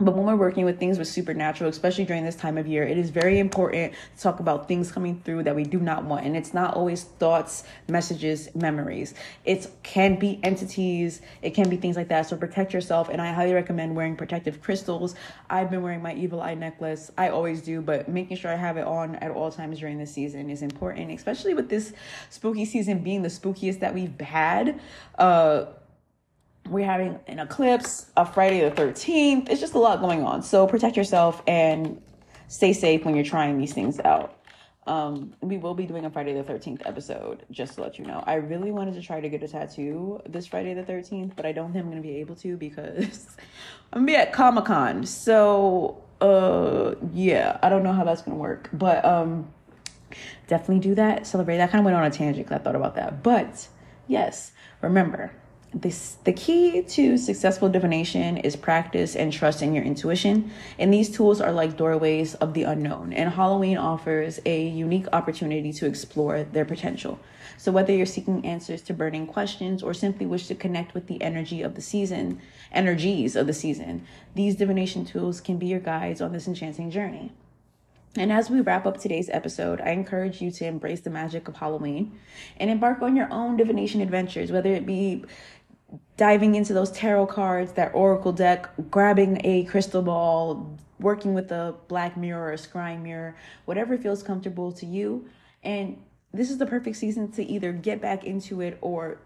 But 0.00 0.14
when 0.14 0.24
we're 0.24 0.36
working 0.36 0.64
with 0.64 0.78
things 0.78 0.98
with 0.98 1.08
supernatural, 1.08 1.68
especially 1.68 2.06
during 2.06 2.24
this 2.24 2.36
time 2.36 2.56
of 2.56 2.66
year, 2.66 2.84
it 2.84 2.96
is 2.96 3.10
very 3.10 3.38
important 3.38 3.92
to 4.16 4.22
talk 4.22 4.40
about 4.40 4.66
things 4.66 4.90
coming 4.90 5.20
through 5.24 5.42
that 5.42 5.54
we 5.54 5.64
do 5.64 5.78
not 5.78 6.04
want. 6.04 6.24
And 6.24 6.36
it's 6.36 6.54
not 6.54 6.74
always 6.74 7.04
thoughts, 7.04 7.64
messages, 7.88 8.48
memories. 8.54 9.14
It 9.44 9.70
can 9.82 10.18
be 10.18 10.40
entities, 10.42 11.20
it 11.42 11.50
can 11.50 11.68
be 11.68 11.76
things 11.76 11.96
like 11.96 12.08
that. 12.08 12.26
So 12.26 12.36
protect 12.36 12.72
yourself. 12.72 13.10
And 13.10 13.20
I 13.20 13.32
highly 13.32 13.52
recommend 13.52 13.94
wearing 13.94 14.16
protective 14.16 14.62
crystals. 14.62 15.14
I've 15.50 15.70
been 15.70 15.82
wearing 15.82 16.02
my 16.02 16.14
evil 16.14 16.40
eye 16.40 16.54
necklace. 16.54 17.12
I 17.18 17.28
always 17.28 17.60
do, 17.60 17.82
but 17.82 18.08
making 18.08 18.38
sure 18.38 18.50
I 18.50 18.56
have 18.56 18.78
it 18.78 18.86
on 18.86 19.16
at 19.16 19.30
all 19.30 19.52
times 19.52 19.80
during 19.80 19.98
the 19.98 20.06
season 20.06 20.48
is 20.48 20.62
important, 20.62 21.10
especially 21.10 21.52
with 21.52 21.68
this 21.68 21.92
spooky 22.30 22.64
season 22.64 23.00
being 23.00 23.20
the 23.22 23.28
spookiest 23.28 23.80
that 23.80 23.94
we've 23.94 24.18
had. 24.20 24.80
Uh 25.18 25.66
we're 26.70 26.86
having 26.86 27.18
an 27.26 27.40
eclipse, 27.40 28.10
a 28.16 28.24
Friday 28.24 28.60
the 28.60 28.70
13th. 28.70 29.48
It's 29.50 29.60
just 29.60 29.74
a 29.74 29.78
lot 29.78 30.00
going 30.00 30.22
on. 30.22 30.42
So 30.42 30.66
protect 30.66 30.96
yourself 30.96 31.42
and 31.46 32.00
stay 32.48 32.72
safe 32.72 33.04
when 33.04 33.14
you're 33.14 33.24
trying 33.24 33.58
these 33.58 33.72
things 33.72 34.00
out. 34.00 34.36
Um, 34.86 35.34
we 35.40 35.58
will 35.58 35.74
be 35.74 35.84
doing 35.84 36.04
a 36.04 36.10
Friday 36.10 36.32
the 36.32 36.42
13th 36.42 36.82
episode, 36.86 37.44
just 37.50 37.74
to 37.74 37.82
let 37.82 37.98
you 37.98 38.06
know. 38.06 38.24
I 38.26 38.34
really 38.34 38.70
wanted 38.70 38.94
to 38.94 39.02
try 39.02 39.20
to 39.20 39.28
get 39.28 39.42
a 39.42 39.48
tattoo 39.48 40.20
this 40.26 40.46
Friday 40.46 40.74
the 40.74 40.82
13th, 40.82 41.36
but 41.36 41.44
I 41.44 41.52
don't 41.52 41.72
think 41.72 41.84
I'm 41.84 41.90
going 41.90 42.02
to 42.02 42.08
be 42.08 42.16
able 42.16 42.34
to 42.36 42.56
because 42.56 43.36
I'm 43.92 44.04
going 44.04 44.06
to 44.06 44.12
be 44.12 44.16
at 44.16 44.32
Comic 44.32 44.64
Con. 44.64 45.04
So, 45.04 46.02
uh, 46.20 46.94
yeah, 47.12 47.58
I 47.62 47.68
don't 47.68 47.82
know 47.82 47.92
how 47.92 48.04
that's 48.04 48.22
going 48.22 48.36
to 48.36 48.40
work, 48.40 48.70
but 48.72 49.04
um, 49.04 49.52
definitely 50.46 50.80
do 50.80 50.94
that. 50.94 51.26
Celebrate. 51.26 51.58
That 51.58 51.70
kind 51.70 51.80
of 51.80 51.84
went 51.84 51.96
on 51.96 52.04
a 52.04 52.10
tangent 52.10 52.46
because 52.46 52.60
I 52.60 52.64
thought 52.64 52.76
about 52.76 52.94
that. 52.94 53.22
But 53.22 53.68
yes, 54.08 54.52
remember, 54.80 55.30
this, 55.72 56.16
the 56.24 56.32
key 56.32 56.82
to 56.82 57.16
successful 57.16 57.68
divination 57.68 58.38
is 58.38 58.56
practice 58.56 59.14
and 59.14 59.32
trust 59.32 59.62
in 59.62 59.72
your 59.72 59.84
intuition. 59.84 60.50
And 60.78 60.92
these 60.92 61.08
tools 61.08 61.40
are 61.40 61.52
like 61.52 61.76
doorways 61.76 62.34
of 62.36 62.54
the 62.54 62.64
unknown. 62.64 63.12
And 63.12 63.32
Halloween 63.32 63.76
offers 63.76 64.40
a 64.44 64.66
unique 64.66 65.06
opportunity 65.12 65.72
to 65.74 65.86
explore 65.86 66.42
their 66.42 66.64
potential. 66.64 67.20
So, 67.56 67.70
whether 67.70 67.92
you're 67.92 68.06
seeking 68.06 68.44
answers 68.44 68.82
to 68.82 68.94
burning 68.94 69.26
questions 69.26 69.82
or 69.82 69.94
simply 69.94 70.26
wish 70.26 70.48
to 70.48 70.54
connect 70.54 70.94
with 70.94 71.06
the 71.06 71.22
energy 71.22 71.62
of 71.62 71.74
the 71.74 71.82
season, 71.82 72.40
energies 72.72 73.36
of 73.36 73.46
the 73.46 73.52
season, 73.52 74.06
these 74.34 74.56
divination 74.56 75.04
tools 75.04 75.40
can 75.40 75.58
be 75.58 75.66
your 75.66 75.80
guides 75.80 76.20
on 76.20 76.32
this 76.32 76.48
enchanting 76.48 76.90
journey. 76.90 77.32
And 78.16 78.32
as 78.32 78.50
we 78.50 78.60
wrap 78.60 78.86
up 78.86 78.98
today's 78.98 79.30
episode, 79.30 79.80
I 79.80 79.90
encourage 79.90 80.42
you 80.42 80.50
to 80.52 80.66
embrace 80.66 81.00
the 81.00 81.10
magic 81.10 81.46
of 81.46 81.56
Halloween 81.56 82.18
and 82.56 82.68
embark 82.68 83.02
on 83.02 83.14
your 83.14 83.32
own 83.32 83.56
divination 83.56 84.00
adventures, 84.00 84.50
whether 84.50 84.72
it 84.72 84.84
be 84.84 85.24
diving 86.20 86.54
into 86.54 86.74
those 86.74 86.90
tarot 86.90 87.24
cards, 87.24 87.72
that 87.72 87.94
oracle 87.94 88.30
deck, 88.30 88.68
grabbing 88.90 89.40
a 89.42 89.64
crystal 89.64 90.02
ball, 90.02 90.76
working 90.98 91.32
with 91.32 91.50
a 91.50 91.74
black 91.88 92.14
mirror 92.14 92.48
or 92.48 92.52
a 92.52 92.56
scrying 92.56 93.00
mirror, 93.00 93.34
whatever 93.64 93.96
feels 93.96 94.22
comfortable 94.22 94.70
to 94.70 94.84
you. 94.84 95.26
And 95.62 95.96
this 96.30 96.50
is 96.50 96.58
the 96.58 96.66
perfect 96.66 96.98
season 96.98 97.32
to 97.32 97.42
either 97.42 97.72
get 97.72 98.02
back 98.02 98.22
into 98.24 98.60
it 98.60 98.76
or 98.82 99.16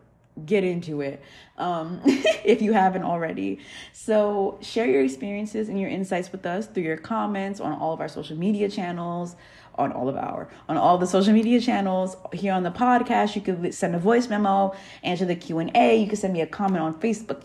get 0.46 0.64
into 0.64 1.00
it 1.00 1.22
um, 1.58 2.00
if 2.44 2.60
you 2.60 2.72
haven't 2.72 3.04
already. 3.04 3.60
So, 3.92 4.58
share 4.60 4.86
your 4.86 5.04
experiences 5.04 5.68
and 5.68 5.80
your 5.80 5.90
insights 5.90 6.32
with 6.32 6.44
us 6.46 6.66
through 6.66 6.82
your 6.82 6.96
comments 6.96 7.60
on 7.60 7.72
all 7.72 7.92
of 7.92 8.00
our 8.00 8.08
social 8.08 8.36
media 8.36 8.68
channels 8.68 9.36
on 9.76 9.92
all 9.92 10.08
of 10.08 10.16
our 10.16 10.48
on 10.68 10.76
all 10.76 10.98
the 10.98 11.06
social 11.06 11.32
media 11.32 11.60
channels. 11.60 12.16
Here 12.32 12.52
on 12.52 12.62
the 12.62 12.70
podcast 12.70 13.34
you 13.34 13.42
could 13.42 13.74
send 13.74 13.94
a 13.94 13.98
voice 13.98 14.28
memo 14.28 14.74
answer 15.02 15.24
the 15.24 15.36
q&a 15.36 15.96
you 15.96 16.06
can 16.06 16.16
send 16.16 16.32
me 16.32 16.40
a 16.40 16.46
comment 16.46 16.82
on 16.82 16.94
facebook 17.00 17.42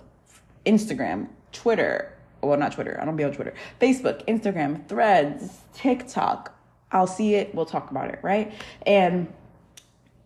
instagram 0.65 1.27
twitter. 1.51 2.13
Well 2.41 2.57
not 2.57 2.73
twitter. 2.73 2.99
I 3.01 3.05
don't 3.05 3.15
be 3.15 3.23
on 3.23 3.33
twitter. 3.33 3.53
Facebook 3.79 4.25
instagram 4.27 4.87
threads 4.87 5.59
tiktok. 5.73 6.55
I'll 6.91 7.07
see 7.07 7.35
it. 7.35 7.53
We'll 7.53 7.65
talk 7.65 7.91
about 7.91 8.09
it 8.09 8.19
right? 8.21 8.53
And 8.85 9.33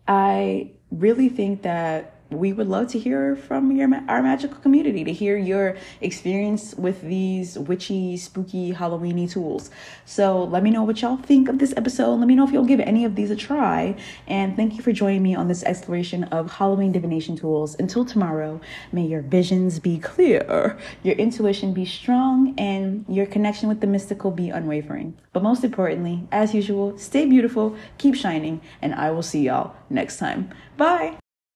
i 0.06 0.70
really 0.90 1.30
think 1.30 1.62
that 1.62 2.14
we 2.30 2.52
would 2.52 2.68
love 2.68 2.88
to 2.88 2.98
hear 2.98 3.36
from 3.36 3.70
your 3.70 3.88
our 4.08 4.22
magical 4.22 4.58
community 4.58 5.04
to 5.04 5.12
hear 5.12 5.36
your 5.36 5.76
experience 6.00 6.74
with 6.74 7.02
these 7.02 7.58
witchy, 7.58 8.16
spooky, 8.16 8.72
Halloweeny 8.72 9.30
tools. 9.30 9.70
So 10.04 10.44
let 10.44 10.62
me 10.62 10.70
know 10.70 10.82
what 10.82 11.00
y'all 11.02 11.16
think 11.16 11.48
of 11.48 11.58
this 11.58 11.74
episode. 11.76 12.16
Let 12.16 12.26
me 12.26 12.34
know 12.34 12.44
if 12.44 12.52
you'll 12.52 12.64
give 12.64 12.80
any 12.80 13.04
of 13.04 13.14
these 13.14 13.30
a 13.30 13.36
try. 13.36 13.96
And 14.26 14.56
thank 14.56 14.76
you 14.76 14.82
for 14.82 14.92
joining 14.92 15.22
me 15.22 15.34
on 15.34 15.48
this 15.48 15.62
exploration 15.64 16.24
of 16.24 16.50
Halloween 16.50 16.92
divination 16.92 17.36
tools. 17.36 17.76
Until 17.78 18.04
tomorrow, 18.04 18.60
may 18.92 19.06
your 19.06 19.22
visions 19.22 19.78
be 19.78 19.98
clear, 19.98 20.78
your 21.02 21.14
intuition 21.16 21.72
be 21.72 21.84
strong, 21.84 22.54
and 22.58 23.04
your 23.08 23.26
connection 23.26 23.68
with 23.68 23.80
the 23.80 23.86
mystical 23.86 24.30
be 24.30 24.50
unwavering. 24.50 25.16
But 25.32 25.42
most 25.42 25.64
importantly, 25.64 26.26
as 26.32 26.54
usual, 26.54 26.98
stay 26.98 27.26
beautiful, 27.26 27.76
keep 27.98 28.14
shining, 28.14 28.60
and 28.80 28.94
I 28.94 29.10
will 29.10 29.22
see 29.22 29.42
y'all 29.42 29.74
next 29.90 30.18
time. 30.18 30.50
Bye. 30.76 31.18